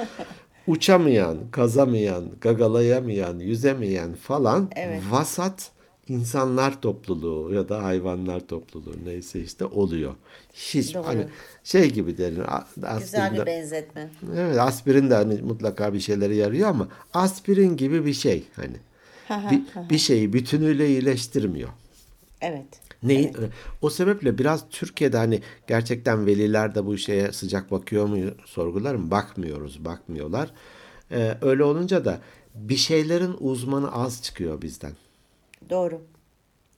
Uçamayan, 0.67 1.37
kazamayan, 1.51 2.25
gagalayamayan, 2.41 3.39
yüzemeyen 3.39 4.15
falan 4.15 4.71
Evet. 4.77 5.03
vasat 5.11 5.71
insanlar 6.09 6.81
topluluğu 6.83 7.55
ya 7.55 7.69
da 7.69 7.83
hayvanlar 7.85 8.41
topluluğu 8.47 8.95
neyse 9.05 9.41
işte 9.41 9.65
oluyor. 9.65 10.15
Hiç 10.55 10.95
Doğru. 10.95 11.07
hani 11.07 11.27
şey 11.65 11.91
gibi 11.93 12.19
derin 12.19 12.41
a- 12.41 12.99
Güzel 12.99 13.35
bir 13.35 13.47
benzetme. 13.47 14.11
evet 14.37 14.59
aspirin 14.59 15.11
de 15.11 15.15
hani 15.15 15.43
mutlaka 15.43 15.93
bir 15.95 16.01
şeylere 16.01 16.37
yarıyor 16.37 16.69
ama 16.69 16.89
aspirin 17.15 17.77
gibi 17.77 18.07
bir 18.07 18.13
şey 18.15 18.45
hani 18.57 18.77
bir, 19.31 19.63
bir 19.91 19.99
şeyi 19.99 20.33
bütünüyle 20.33 20.89
iyileştirmiyor. 20.89 21.69
Evet. 22.41 22.67
Neyi, 23.03 23.33
O 23.83 23.91
sebeple 23.91 24.39
biraz 24.39 24.65
Türkiye'de 24.71 25.17
hani 25.17 25.43
gerçekten 25.67 26.27
veliler 26.27 26.75
de 26.75 26.87
bu 26.87 26.99
şeye 26.99 27.33
sıcak 27.33 27.71
bakıyor 27.71 28.07
mu 28.07 28.17
sorgularım. 28.45 29.11
Bakmıyoruz, 29.11 29.85
bakmıyorlar. 29.85 30.51
Ee, 31.13 31.35
öyle 31.43 31.65
olunca 31.65 32.05
da 32.05 32.19
bir 32.55 32.77
şeylerin 32.77 33.35
uzmanı 33.41 33.93
az 33.93 34.23
çıkıyor 34.23 34.63
bizden. 34.63 34.93
Doğru. 35.71 36.03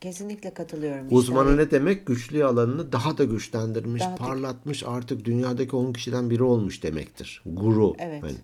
Kesinlikle 0.00 0.54
katılıyorum. 0.54 1.04
işte. 1.04 1.16
Uzmanı 1.16 1.56
ne 1.56 1.70
demek? 1.70 2.06
Güçlü 2.06 2.44
alanını 2.44 2.92
daha 2.92 3.18
da 3.18 3.24
güçlendirmiş, 3.24 4.02
Daha 4.02 4.12
da- 4.12 4.16
parlatmış, 4.16 4.84
artık 4.86 5.24
dünyadaki 5.24 5.76
10 5.76 5.92
kişiden 5.92 6.30
biri 6.30 6.42
olmuş 6.42 6.82
demektir. 6.82 7.42
Guru. 7.46 7.94
Evet. 7.98 8.22
Hani. 8.22 8.34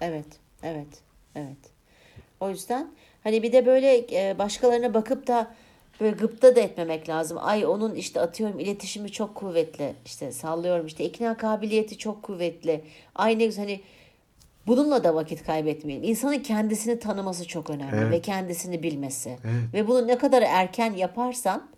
Evet. 0.00 0.26
Evet. 0.62 1.02
Evet. 1.34 1.56
O 2.40 2.50
yüzden 2.50 2.90
hani 3.22 3.42
bir 3.42 3.52
de 3.52 3.66
böyle 3.66 4.06
e, 4.12 4.38
başkalarına 4.38 4.94
bakıp 4.94 5.26
da 5.26 5.54
böyle 6.00 6.16
gıpta 6.16 6.56
da 6.56 6.60
etmemek 6.60 7.08
lazım. 7.08 7.38
Ay 7.40 7.66
onun 7.66 7.94
işte 7.94 8.20
atıyorum 8.20 8.58
iletişimi 8.60 9.12
çok 9.12 9.34
kuvvetli. 9.34 9.94
İşte 10.06 10.32
sallıyorum 10.32 10.86
işte 10.86 11.04
ikna 11.04 11.36
kabiliyeti 11.36 11.98
çok 11.98 12.22
kuvvetli. 12.22 12.84
Ay 13.14 13.38
ne 13.38 13.46
güzel 13.46 13.64
hani 13.64 13.80
bununla 14.66 15.04
da 15.04 15.14
vakit 15.14 15.44
kaybetmeyelim. 15.44 16.08
İnsanın 16.10 16.38
kendisini 16.38 16.98
tanıması 16.98 17.46
çok 17.46 17.70
önemli 17.70 17.96
Evet. 17.96 18.12
ve 18.12 18.20
kendisini 18.20 18.82
bilmesi. 18.82 19.36
Ve 19.74 19.88
bunu 19.88 20.06
ne 20.06 20.18
kadar 20.18 20.42
erken 20.42 20.92
yaparsan 20.92 21.68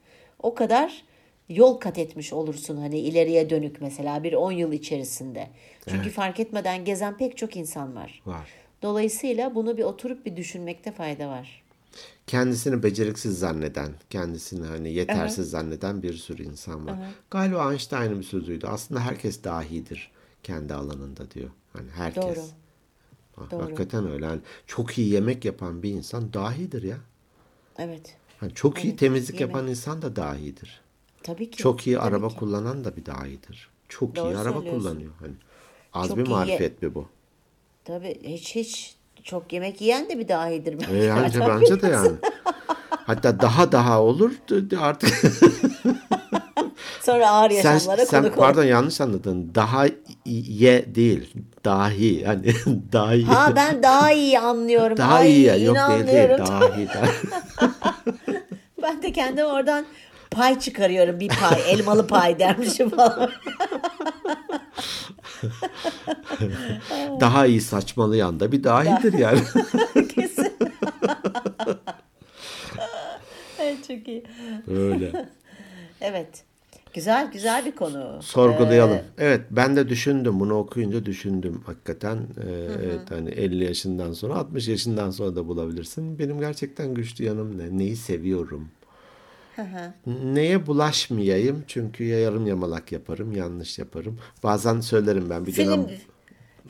o 0.43 0.55
kadar 0.55 1.05
yol 1.49 1.75
kat 1.75 1.99
etmiş 1.99 2.33
olursun 2.33 2.77
hani 2.77 2.99
ileriye 2.99 3.51
dönük 3.51 3.81
mesela 3.81 4.23
bir 4.23 4.33
10 4.33 4.53
yıl 4.53 4.73
içerisinde. 4.73 5.49
Çünkü 5.89 6.11
fark 6.11 6.41
etmeden 6.41 6.85
gezen 6.85 7.17
pek 7.17 7.37
çok 7.37 7.57
insan 7.57 7.97
var. 7.97 8.23
Var. 8.27 8.49
Dolayısıyla 8.83 9.55
bunu 9.55 9.77
bir 9.77 9.83
oturup 9.85 10.27
bir 10.27 10.37
düşünmekte 10.37 10.93
fayda 10.93 11.29
var. 11.29 11.63
kendisini 12.27 12.83
beceriksiz 12.83 13.39
zanneden, 13.39 13.93
kendisini 14.11 14.67
hani 14.67 14.93
yetersiz 14.93 15.51
zanneden 15.51 16.03
bir 16.03 16.15
sürü 16.15 16.43
insan 16.45 16.87
var. 16.87 16.97
Galiba 17.31 17.73
Einstein'ın 17.73 18.19
bir 18.19 18.25
sözüydü. 18.25 18.67
Aslında 18.67 19.01
herkes 19.01 19.45
dahidir 19.45 20.11
kendi 20.43 20.75
alanında 20.75 21.31
diyor. 21.31 21.51
Hani 21.73 21.91
herkes. 21.91 22.25
Doğru. 22.25 22.41
Bak, 23.41 23.51
Doğru. 23.51 23.63
Hakikaten 23.63 24.11
öyle. 24.11 24.27
Hani 24.27 24.41
çok 24.67 24.99
iyi 24.99 25.09
yemek 25.13 25.45
yapan 25.45 25.83
bir 25.83 25.91
insan 25.91 26.33
dahidir 26.33 26.83
ya. 26.83 26.97
Evet. 27.79 28.17
Hani 28.41 28.55
çok 28.55 28.85
iyi 28.85 28.89
Evet, 28.89 28.99
temizlik 28.99 29.41
yemek. 29.41 29.55
yapan 29.57 29.69
insan 29.71 30.03
da 30.03 30.17
dahidir. 30.17 30.81
Tabii 31.23 31.51
ki. 31.51 31.57
Çok 31.59 31.87
iyi 31.87 31.97
tabii 31.97 32.07
araba 32.07 32.29
ki. 32.29 32.37
kullanan 32.37 32.85
da 32.85 32.97
bir 32.97 33.07
dahidir. 33.07 33.69
Çok 33.89 34.17
Doğru 34.17 34.33
iyi 34.33 34.37
araba 34.37 34.61
kullanıyor. 34.65 35.13
Hani 35.21 35.33
az 35.93 36.09
Çok 36.09 36.17
bir 36.17 36.27
iyi- 36.27 36.31
marifet 36.31 36.83
mi 36.83 36.95
bu? 36.95 37.07
Tabii 37.85 38.19
hiç 38.23 38.55
hiç 38.57 38.97
çok 39.23 39.53
yemek 39.53 39.81
yiyen 39.81 40.09
de 40.09 40.19
bir 40.19 40.29
dahidir. 40.29 40.73
E, 40.73 40.79
bence. 40.79 41.15
bence, 41.17 41.41
bence 41.49 41.83
de 41.83 41.87
yani. 41.89 42.17
Hatta 43.07 43.41
daha 43.41 43.73
daha 43.73 44.03
olur 44.03 44.33
artık. 44.81 45.11
Sonra 47.03 47.31
ağır 47.31 47.51
sen, 47.51 47.73
yaşamlara 47.73 48.07
sen 48.07 48.23
konuk 48.23 48.37
pardon 48.37 48.61
olur. 48.61 48.69
yanlış 48.69 49.01
anladın. 49.01 49.51
Daha 49.55 49.87
ye 50.27 50.95
değil. 50.95 51.35
Dahi. 51.65 52.25
Hani 52.27 52.45
dahi. 52.93 53.25
Ha 53.25 53.53
ben 53.57 53.83
daha 53.83 54.13
iyi 54.13 54.39
anlıyorum. 54.39 54.97
daha 54.97 55.15
Ay, 55.15 55.31
iyi 55.31 55.43
ya. 55.43 55.57
Yok 55.57 55.77
değil 55.77 56.07
değil. 56.07 56.39
dahi. 56.39 56.89
Ben 58.83 59.03
de 59.03 59.13
kendim 59.13 59.47
oradan 59.47 59.87
pay 60.31 60.59
çıkarıyorum 60.59 61.21
bir 61.21 61.29
pay. 61.29 61.73
Elmalı 61.73 62.07
pay 62.07 62.39
dermişim 62.39 62.91
falan. 62.91 63.31
daha 67.21 67.47
iyi 67.47 67.61
saçmalayan 67.61 68.41
da 68.41 68.53
bir 68.53 68.65
dahidir 68.65 69.13
yani. 69.13 69.41
Kesin. 70.15 70.53
evet, 73.59 73.79
çok 73.89 74.09
iyi. 74.09 74.25
Öyle. 74.69 75.27
Evet. 76.01 76.45
Güzel 76.99 77.31
güzel 77.33 77.67
bir 77.67 77.73
konu. 77.73 78.19
Sorgulayalım. 78.23 78.97
Ee, 78.97 79.05
Evet 79.19 79.41
ben 79.51 79.77
de 79.77 79.89
düşündüm 79.89 80.41
bunu 80.41 80.55
okuyunca 80.55 81.07
düşündüm 81.07 81.63
hakikaten. 81.67 82.17
Ee, 82.17 82.51
evet 82.85 83.11
hani 83.11 83.31
50 83.31 83.65
yaşından 83.65 84.13
sonra 84.13 84.35
60 84.35 84.69
yaşından 84.69 85.11
sonra 85.11 85.37
da 85.37 85.49
bulabilirsin. 85.49 86.19
Benim 86.19 86.41
gerçekten 86.41 86.95
güçlü 86.95 87.25
yanım 87.25 87.59
ne? 87.59 87.79
Neyi 87.79 87.97
seviyorum? 87.97 88.69
Neye 90.25 90.67
bulaşmayayım 90.67 91.65
çünkü 91.67 92.05
ya 92.05 92.19
yarım 92.21 92.47
yamalak 92.47 92.93
yaparım, 92.93 93.33
yanlış 93.33 93.79
yaparım. 93.79 94.19
Bazen 94.43 94.81
söylerim 94.81 95.31
ben 95.31 95.47
bir 95.47 95.53
film 95.53 95.67
dönem 95.67 95.87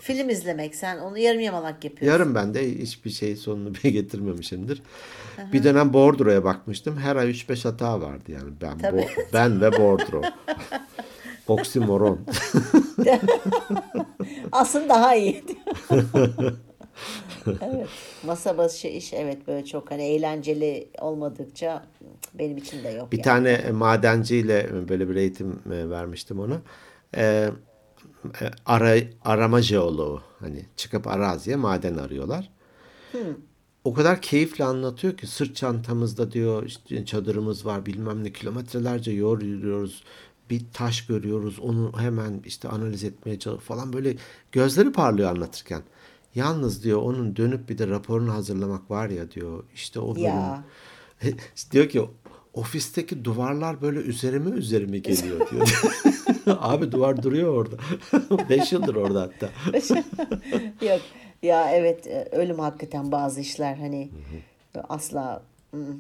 film 0.00 0.28
izlemek 0.30 0.74
sen 0.74 0.98
onu 0.98 1.18
yarım 1.18 1.40
yamalak 1.40 1.84
yapıyorsun. 1.84 2.18
yarım 2.18 2.34
ben 2.34 2.54
de 2.54 2.78
hiçbir 2.78 3.11
şey 3.11 3.37
sonunu 3.37 3.74
bir 3.84 3.88
getirmemişimdir. 3.90 4.82
Bir 5.52 5.64
dönem 5.64 5.92
bordroya 5.92 6.44
bakmıştım. 6.44 6.96
Her 6.98 7.16
ay 7.16 7.30
3-5 7.30 7.64
hata 7.68 8.00
vardı 8.00 8.24
yani. 8.32 8.50
Ben 8.62 8.78
Tabii. 8.78 9.00
bo- 9.00 9.08
ben 9.32 9.61
ve 9.61 9.72
bordro. 9.72 10.22
Oksimoron. 11.48 12.18
Aslında 14.52 14.88
daha 14.88 15.14
iyi. 15.14 15.44
Evet. 17.46 17.88
Masa 18.24 18.58
başı 18.58 18.88
iş 18.88 19.12
evet 19.12 19.46
böyle 19.48 19.64
çok 19.64 19.90
hani 19.90 20.02
eğlenceli 20.02 20.88
olmadıkça 21.00 21.84
benim 22.34 22.56
için 22.56 22.84
de 22.84 22.88
yok 22.88 23.12
Bir 23.12 23.16
yani. 23.16 23.24
tane 23.24 23.70
madenciyle 23.72 24.66
böyle 24.88 25.08
bir 25.08 25.16
eğitim 25.16 25.50
e, 25.72 25.90
vermiştim 25.90 26.40
ona. 26.40 26.56
Ee, 27.16 27.48
ara, 28.66 28.96
arama 29.24 29.62
jeoloğu. 29.62 30.22
Hani 30.40 30.64
çıkıp 30.76 31.07
araziye 31.07 31.57
maden 31.57 31.96
arıyorlar. 31.96 32.50
O 33.85 33.94
kadar 33.94 34.22
keyifle 34.22 34.64
anlatıyor 34.64 35.16
ki 35.16 35.26
sırt 35.26 35.57
çantamızda 35.57 36.33
diyor 36.33 36.66
işte 36.66 37.04
çadırımız 37.04 37.66
var 37.66 37.87
bilmem 37.87 38.24
ne 38.24 38.33
kilometrelerce 38.33 39.11
yol 39.11 39.40
yürüyoruz. 39.40 40.02
Bir 40.50 40.62
taş 40.72 41.07
görüyoruz 41.07 41.59
onu 41.61 41.92
hemen 41.98 42.42
işte 42.44 42.68
analiz 42.68 43.04
etmeye 43.04 43.38
çalışıyor 43.38 43.78
falan 43.78 43.92
böyle 43.92 44.16
gözleri 44.52 44.92
parlıyor 44.92 45.31
anlatırken. 45.31 45.83
Yalnız 46.35 46.85
diyor 46.85 47.02
onun 47.02 47.37
dönüp 47.37 47.68
bir 47.68 47.78
de 47.78 47.88
raporunu 47.88 48.33
hazırlamak 48.33 48.90
var 48.90 49.09
ya 49.09 49.31
diyor 49.31 49.64
işte 49.74 50.00
o 50.00 50.14
bölüm. 50.14 50.24
Ya. 50.24 50.64
diyor 51.70 51.88
ki 51.88 52.09
ofisteki 52.54 53.24
duvarlar 53.24 53.83
böyle 53.83 53.98
üzerime 53.98 54.50
üzerime 54.50 54.98
geliyor 54.98 55.50
diyor. 55.50 55.83
Abi 56.61 56.92
duvar 56.92 57.22
duruyor 57.22 57.54
orada. 57.54 57.76
Beş 58.48 58.72
yıldır 58.72 58.94
orada 58.94 59.20
hatta. 59.20 59.48
Yok. 60.87 61.00
Ya 61.42 61.70
evet 61.70 62.06
e, 62.06 62.28
ölüm 62.32 62.58
hakikaten 62.58 63.12
bazı 63.12 63.40
işler 63.40 63.74
hani 63.74 64.08
asla 64.88 65.42
ı-ı. 65.74 65.96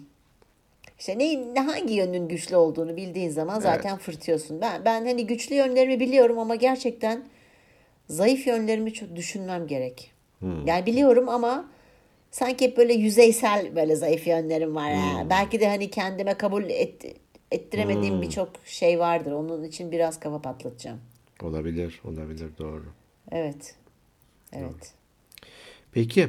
işte 0.98 1.18
ne, 1.18 1.54
ne 1.54 1.60
hangi 1.60 1.94
yönün 1.94 2.28
güçlü 2.28 2.56
olduğunu 2.56 2.96
bildiğin 2.96 3.30
zaman 3.30 3.60
zaten 3.60 3.98
fırtıyorsun. 3.98 4.60
Ben 4.60 4.84
ben 4.84 5.06
hani 5.06 5.26
güçlü 5.26 5.54
yönlerimi 5.54 6.00
biliyorum 6.00 6.38
ama 6.38 6.54
gerçekten 6.54 7.24
zayıf 8.08 8.46
yönlerimi 8.46 8.92
çok 8.92 9.16
düşünmem 9.16 9.66
gerek. 9.66 10.12
Yani 10.66 10.86
biliyorum 10.86 11.28
ama 11.28 11.64
sanki 12.30 12.64
hep 12.66 12.76
böyle 12.76 12.94
yüzeysel 12.94 13.76
böyle 13.76 13.96
zayıf 13.96 14.26
yönlerim 14.26 14.74
var. 14.74 14.92
ha. 14.92 15.26
Belki 15.30 15.60
de 15.60 15.68
hani 15.68 15.90
kendime 15.90 16.34
kabul 16.34 16.62
et, 16.64 17.04
ettiremediğim 17.50 18.22
birçok 18.22 18.48
şey 18.64 18.98
vardır. 18.98 19.32
Onun 19.32 19.64
için 19.64 19.92
biraz 19.92 20.20
kafa 20.20 20.42
patlatacağım. 20.42 21.00
Olabilir, 21.42 22.00
olabilir 22.04 22.48
doğru. 22.58 22.84
Evet. 23.32 23.74
Evet. 24.52 24.92
Peki, 25.92 26.28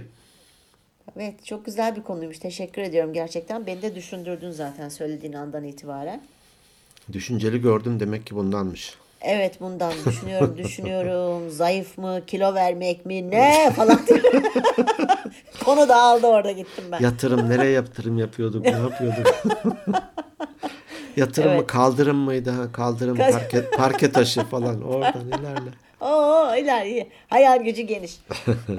Evet, 1.17 1.45
çok 1.45 1.65
güzel 1.65 1.95
bir 1.95 2.03
konuymuş. 2.03 2.39
Teşekkür 2.39 2.82
ediyorum 2.82 3.13
gerçekten. 3.13 3.67
Beni 3.67 3.82
de 3.82 3.95
düşündürdün 3.95 4.51
zaten 4.51 4.89
söylediğin 4.89 5.34
andan 5.34 5.63
itibaren. 5.63 6.21
düşünceli 7.13 7.62
gördüm 7.62 7.99
demek 7.99 8.25
ki 8.25 8.36
bundanmış. 8.36 8.93
Evet, 9.21 9.62
bundan 9.62 9.93
düşünüyorum, 10.05 10.58
düşünüyorum. 10.58 11.49
Zayıf 11.49 11.97
mı, 11.97 12.21
kilo 12.27 12.53
vermek 12.53 13.05
mi, 13.05 13.32
ne 13.32 13.71
falan. 13.75 13.99
Konu 15.65 15.89
dağıldı 15.89 16.27
orada 16.27 16.51
gittim 16.51 16.84
ben. 16.91 16.99
Yatırım 16.99 17.49
nereye 17.49 17.71
yatırım 17.71 18.17
yapıyorduk, 18.17 18.63
ne 18.65 18.69
yapıyorduk? 18.71 19.43
Yatırım 21.17 21.50
mı, 21.50 21.56
Evet. 21.58 21.67
kaldırım 21.67 22.17
mıydı? 22.17 22.50
Ha, 22.50 22.72
kaldırım, 22.72 23.17
parke, 23.17 23.69
parke 23.69 24.12
taşı 24.12 24.43
falan 24.43 24.82
oradan 24.82 25.28
ilerle. 25.28 25.69
Oo, 26.02 26.56
ileride. 26.56 27.08
Hayal 27.28 27.63
gücü 27.63 27.82
geniş. 27.82 28.17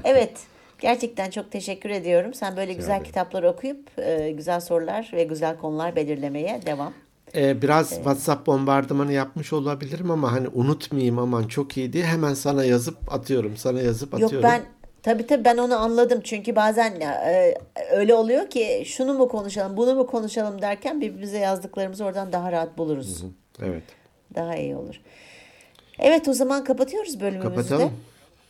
Evet. 0.05 0.33
Gerçekten 0.81 1.31
çok 1.31 1.51
teşekkür 1.53 1.91
ediyorum. 1.91 2.35
Sen 2.35 2.57
böyle 2.57 2.73
güzel 2.73 2.91
ederim. 2.91 3.05
kitaplar 3.05 3.43
okuyup 3.43 3.99
e, 3.99 4.31
güzel 4.31 4.61
sorular 4.61 5.11
ve 5.13 5.25
güzel 5.25 5.57
konular 5.59 5.97
belirlemeye 5.97 6.61
devam. 6.67 6.93
Ee, 7.35 7.63
biraz 7.63 7.91
WhatsApp 7.91 8.47
bombardımanı 8.47 9.13
yapmış 9.13 9.53
olabilirim 9.53 10.11
ama 10.11 10.33
hani 10.33 10.49
unutmayayım 10.49 11.19
aman 11.19 11.43
çok 11.49 11.77
iyi 11.77 11.93
diye 11.93 12.05
hemen 12.05 12.35
sana 12.35 12.65
yazıp 12.65 13.13
atıyorum. 13.15 13.57
Sana 13.57 13.81
yazıp 13.81 14.13
Yok 14.13 14.23
atıyorum. 14.23 14.49
ben 14.51 14.63
tabii 15.03 15.27
tabii 15.27 15.45
ben 15.45 15.57
onu 15.57 15.79
anladım. 15.79 16.21
Çünkü 16.25 16.57
bazen 16.57 17.01
e, 17.01 17.55
öyle 17.91 18.15
oluyor 18.15 18.51
ki 18.51 18.83
şunu 18.87 19.15
mu 19.15 19.29
konuşalım, 19.29 19.77
bunu 19.77 19.95
mu 19.95 20.07
konuşalım 20.07 20.63
derken 20.63 21.01
birbirimize 21.01 21.39
yazdıklarımızı 21.39 22.05
oradan 22.05 22.33
daha 22.33 22.53
rahat 22.53 22.79
buluruz. 22.79 23.25
Evet. 23.63 23.83
Daha 24.35 24.57
iyi 24.57 24.77
olur. 24.77 25.01
Evet 25.99 26.29
o 26.29 26.33
zaman 26.33 26.65
kapatıyoruz 26.65 27.21
bölümümüzü 27.21 27.51
de. 27.51 27.57
Kapatalım. 27.57 27.93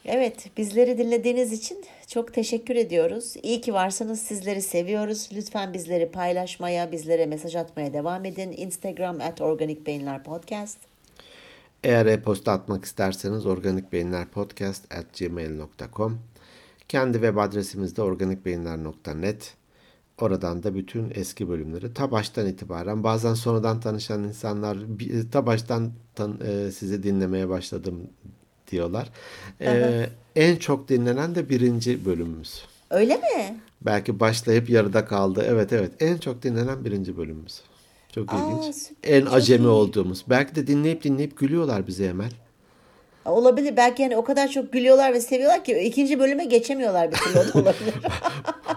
Evet 0.04 0.56
bizleri 0.56 0.98
dinlediğiniz 0.98 1.52
için 1.52 1.84
çok 2.06 2.34
teşekkür 2.34 2.76
ediyoruz. 2.76 3.34
İyi 3.42 3.60
ki 3.60 3.74
varsınız. 3.74 4.22
Sizleri 4.22 4.62
seviyoruz. 4.62 5.28
Lütfen 5.32 5.72
bizleri 5.72 6.10
paylaşmaya, 6.10 6.92
bizlere 6.92 7.26
mesaj 7.26 7.56
atmaya 7.56 7.92
devam 7.92 8.24
edin. 8.24 8.54
Instagram 8.56 9.20
at 9.20 9.40
Organik 9.40 9.86
Beyinler 9.86 10.24
Podcast. 10.24 10.78
Eğer 11.84 12.06
e-posta 12.06 12.52
atmak 12.52 12.84
isterseniz 12.84 13.46
organikbeyinlerpodcast 13.46 14.94
at 14.94 15.18
gmail.com 15.18 16.29
Kendi 16.90 17.12
web 17.12 17.36
adresimiz 17.36 17.96
de 17.96 18.02
organikbeyinler.net 18.02 19.54
Oradan 20.20 20.62
da 20.62 20.74
bütün 20.74 21.12
eski 21.14 21.48
bölümleri 21.48 21.94
ta 21.94 22.10
baştan 22.10 22.46
itibaren 22.46 23.04
bazen 23.04 23.34
sonradan 23.34 23.80
tanışan 23.80 24.24
insanlar 24.24 24.78
ta 25.32 25.46
baştan 25.46 25.92
tan- 26.14 26.40
e, 26.46 26.70
sizi 26.70 27.02
dinlemeye 27.02 27.48
başladım 27.48 27.94
diyorlar. 28.70 29.10
E, 29.60 30.06
en 30.36 30.56
çok 30.56 30.88
dinlenen 30.88 31.34
de 31.34 31.48
birinci 31.48 32.04
bölümümüz. 32.04 32.64
Öyle 32.90 33.16
mi? 33.16 33.60
Belki 33.82 34.20
başlayıp 34.20 34.70
yarıda 34.70 35.04
kaldı. 35.04 35.44
Evet 35.48 35.72
evet 35.72 35.92
en 36.02 36.18
çok 36.18 36.42
dinlenen 36.42 36.84
birinci 36.84 37.16
bölümümüz. 37.16 37.60
Çok 38.14 38.32
Aa, 38.32 38.36
ilginç. 38.36 38.74
süper, 38.74 39.10
En 39.20 39.26
acemi 39.26 39.64
iyi. 39.64 39.68
olduğumuz. 39.68 40.24
Belki 40.28 40.54
de 40.54 40.66
dinleyip 40.66 41.02
dinleyip 41.04 41.38
gülüyorlar 41.38 41.86
bize 41.86 42.04
Emel. 42.06 42.30
Olabilir. 43.24 43.76
Belki 43.76 44.02
yani 44.02 44.16
o 44.16 44.24
kadar 44.24 44.48
çok 44.48 44.72
gülüyorlar 44.72 45.12
ve 45.12 45.20
seviyorlar 45.20 45.64
ki 45.64 45.78
ikinci 45.78 46.18
bölüme 46.18 46.44
geçemiyorlar 46.44 47.10
bir 47.12 47.16
türlü. 47.16 47.38
O 47.38 47.44
da 47.54 47.58
olabilir. 47.58 47.94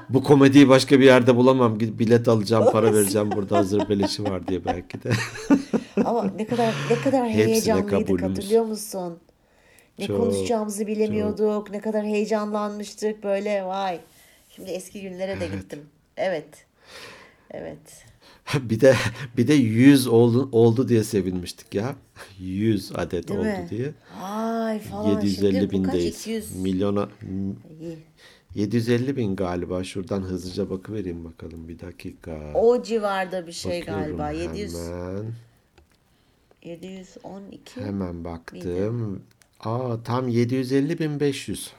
Bu 0.10 0.24
komediyi 0.24 0.70
başka 0.70 1.00
bir 1.00 1.06
yerde 1.06 1.36
bulamam. 1.36 1.80
Bilet 1.80 2.28
alacağım, 2.28 2.72
para 2.72 2.94
vereceğim. 2.94 3.32
Burada 3.32 3.58
hazır 3.58 3.90
beleşi 3.90 4.24
var 4.24 4.48
diye 4.48 4.66
belki 4.66 5.04
de. 5.04 5.12
Ama 6.06 6.24
ne 6.24 6.46
kadar 6.46 6.74
ne 6.90 6.96
kadar 6.96 7.30
heyecanlıydık 7.30 8.22
hatırlıyor 8.22 8.66
musun? 8.66 9.20
Ne 10.00 10.08
Çok, 10.08 10.20
konuşacağımızı 10.20 10.88
bilemiyorduk. 10.88 11.72
Ne 11.72 11.80
kadar 11.80 12.06
heyecanlanmıştık 12.06 13.24
böyle 13.24 13.66
vay. 13.66 14.00
Şimdi 14.50 14.72
eski 14.72 15.02
günlere 15.02 15.40
de 15.40 15.48
gittim. 15.48 15.80
Evet. 16.18 16.66
Evet. 17.52 18.06
bir 18.62 18.82
de 18.82 18.96
bir 19.38 19.48
de 19.48 19.54
100 19.54 20.08
oldu, 20.08 20.50
oldu 20.52 20.88
diye 20.90 21.04
sevinmiştik 21.04 21.76
ya. 21.76 21.96
100 22.40 22.92
adet 22.96 23.28
Değil 23.28 23.40
oldu 23.40 23.48
mi? 23.48 23.68
diye. 23.70 23.92
Ay 24.22 24.80
falan. 24.80 25.10
750 25.12 25.52
Şimdi 25.60 25.74
bu 25.74 25.84
kaç? 25.84 25.94
bindeyiz. 25.94 26.20
200. 26.22 26.56
Milyona 26.56 27.10
İyi. 27.82 27.98
750 28.56 29.18
bin 29.18 29.36
galiba. 29.36 29.84
Şuradan 29.84 30.22
hızlıca 30.22 30.70
bakıvereyim 30.70 31.26
bakalım 31.26 31.68
bir 31.68 31.80
dakika. 31.80 32.52
O 32.54 32.84
civarda 32.84 33.48
bir 33.48 33.52
şey 33.52 33.82
Bakıyorum 33.82 34.18
galiba. 34.18 34.32
700 34.32 34.74
Hemen, 34.76 35.26
712. 36.64 37.82
hemen 37.82 38.24
baktım. 38.24 39.22
Aa 39.60 40.04
tam 40.04 40.28
750 40.28 41.00
bin 41.00 41.20
500. 41.20 41.72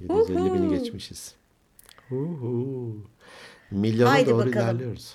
750 0.00 0.54
bini 0.54 0.78
geçmişiz. 0.78 1.34
Huhu. 2.08 2.96
Milyona 3.70 4.10
Haydi 4.12 4.30
doğru 4.30 4.38
bakalım. 4.46 4.52
ilerliyoruz. 4.52 5.14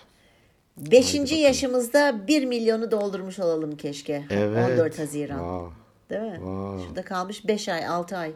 Beşinci 0.80 1.36
yaşımızda 1.36 2.28
1 2.28 2.46
milyonu 2.46 2.92
doldurmuş 2.92 3.40
olalım 3.40 3.78
keşke. 3.78 4.24
Evet. 4.30 4.72
14 4.72 5.00
Haziran. 5.00 5.64
Vay. 5.64 5.70
Değil 6.10 6.22
mi? 6.22 6.40
Vay. 6.42 6.86
Şurada 6.86 7.02
kalmış 7.02 7.48
5 7.48 7.70
ay, 7.70 7.88
6 7.88 8.18
ay. 8.18 8.32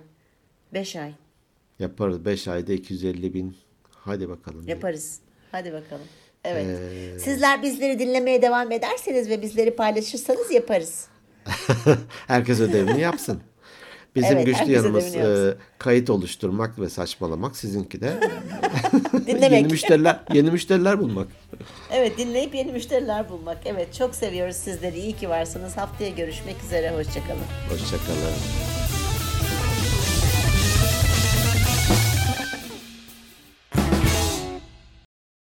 5 0.74 0.96
ay. 0.96 1.14
Yaparız. 1.80 2.26
5 2.26 2.48
ayda 2.48 2.74
250 2.74 3.34
bin. 3.34 3.56
Hadi 3.92 4.30
bakalım. 4.30 4.68
Yaparız. 4.68 5.20
Hadi 5.52 5.74
bakalım. 5.74 6.06
Evet. 6.44 6.66
Ee, 6.66 7.20
Sizler 7.20 7.64
bizleri 7.64 8.00
dinlemeye 8.00 8.42
devam 8.42 8.72
ederseniz 8.72 9.30
ve 9.30 9.42
bizleri 9.42 9.76
paylaşırsanız 9.76 10.52
yaparız. 10.52 11.08
Herkes 12.28 12.60
ödevini 12.60 13.02
yapsın. 13.02 13.42
Bizim 14.16 14.38
Evet, 14.38 14.46
güçlü 14.46 14.72
yanımız 14.72 15.16
e, 15.16 15.58
kayıt 15.78 16.10
oluşturmak 16.10 16.80
ve 16.80 16.90
saçmalamak. 16.90 17.58
Sizinki 17.58 18.02
de 18.02 18.14
Dinlemek. 19.28 19.52
yeni 19.52 19.68
müşteriler 19.68 20.20
yeni 20.34 20.52
müşteriler 20.52 21.00
bulmak. 21.00 21.28
Evet 21.92 22.18
dinleyip 22.18 22.56
yeni 22.56 22.72
müşteriler 22.72 23.30
bulmak. 23.30 23.58
Evet 23.66 23.94
çok 23.94 24.16
seviyoruz 24.16 24.56
sizleri. 24.56 25.00
İyi 25.00 25.14
ki 25.14 25.30
varsınız. 25.30 25.78
Haftaya 25.78 26.10
görüşmek 26.10 26.56
üzere. 26.64 26.92
Hoşçakalın. 26.92 27.44
Hoşçakalın. 27.70 28.73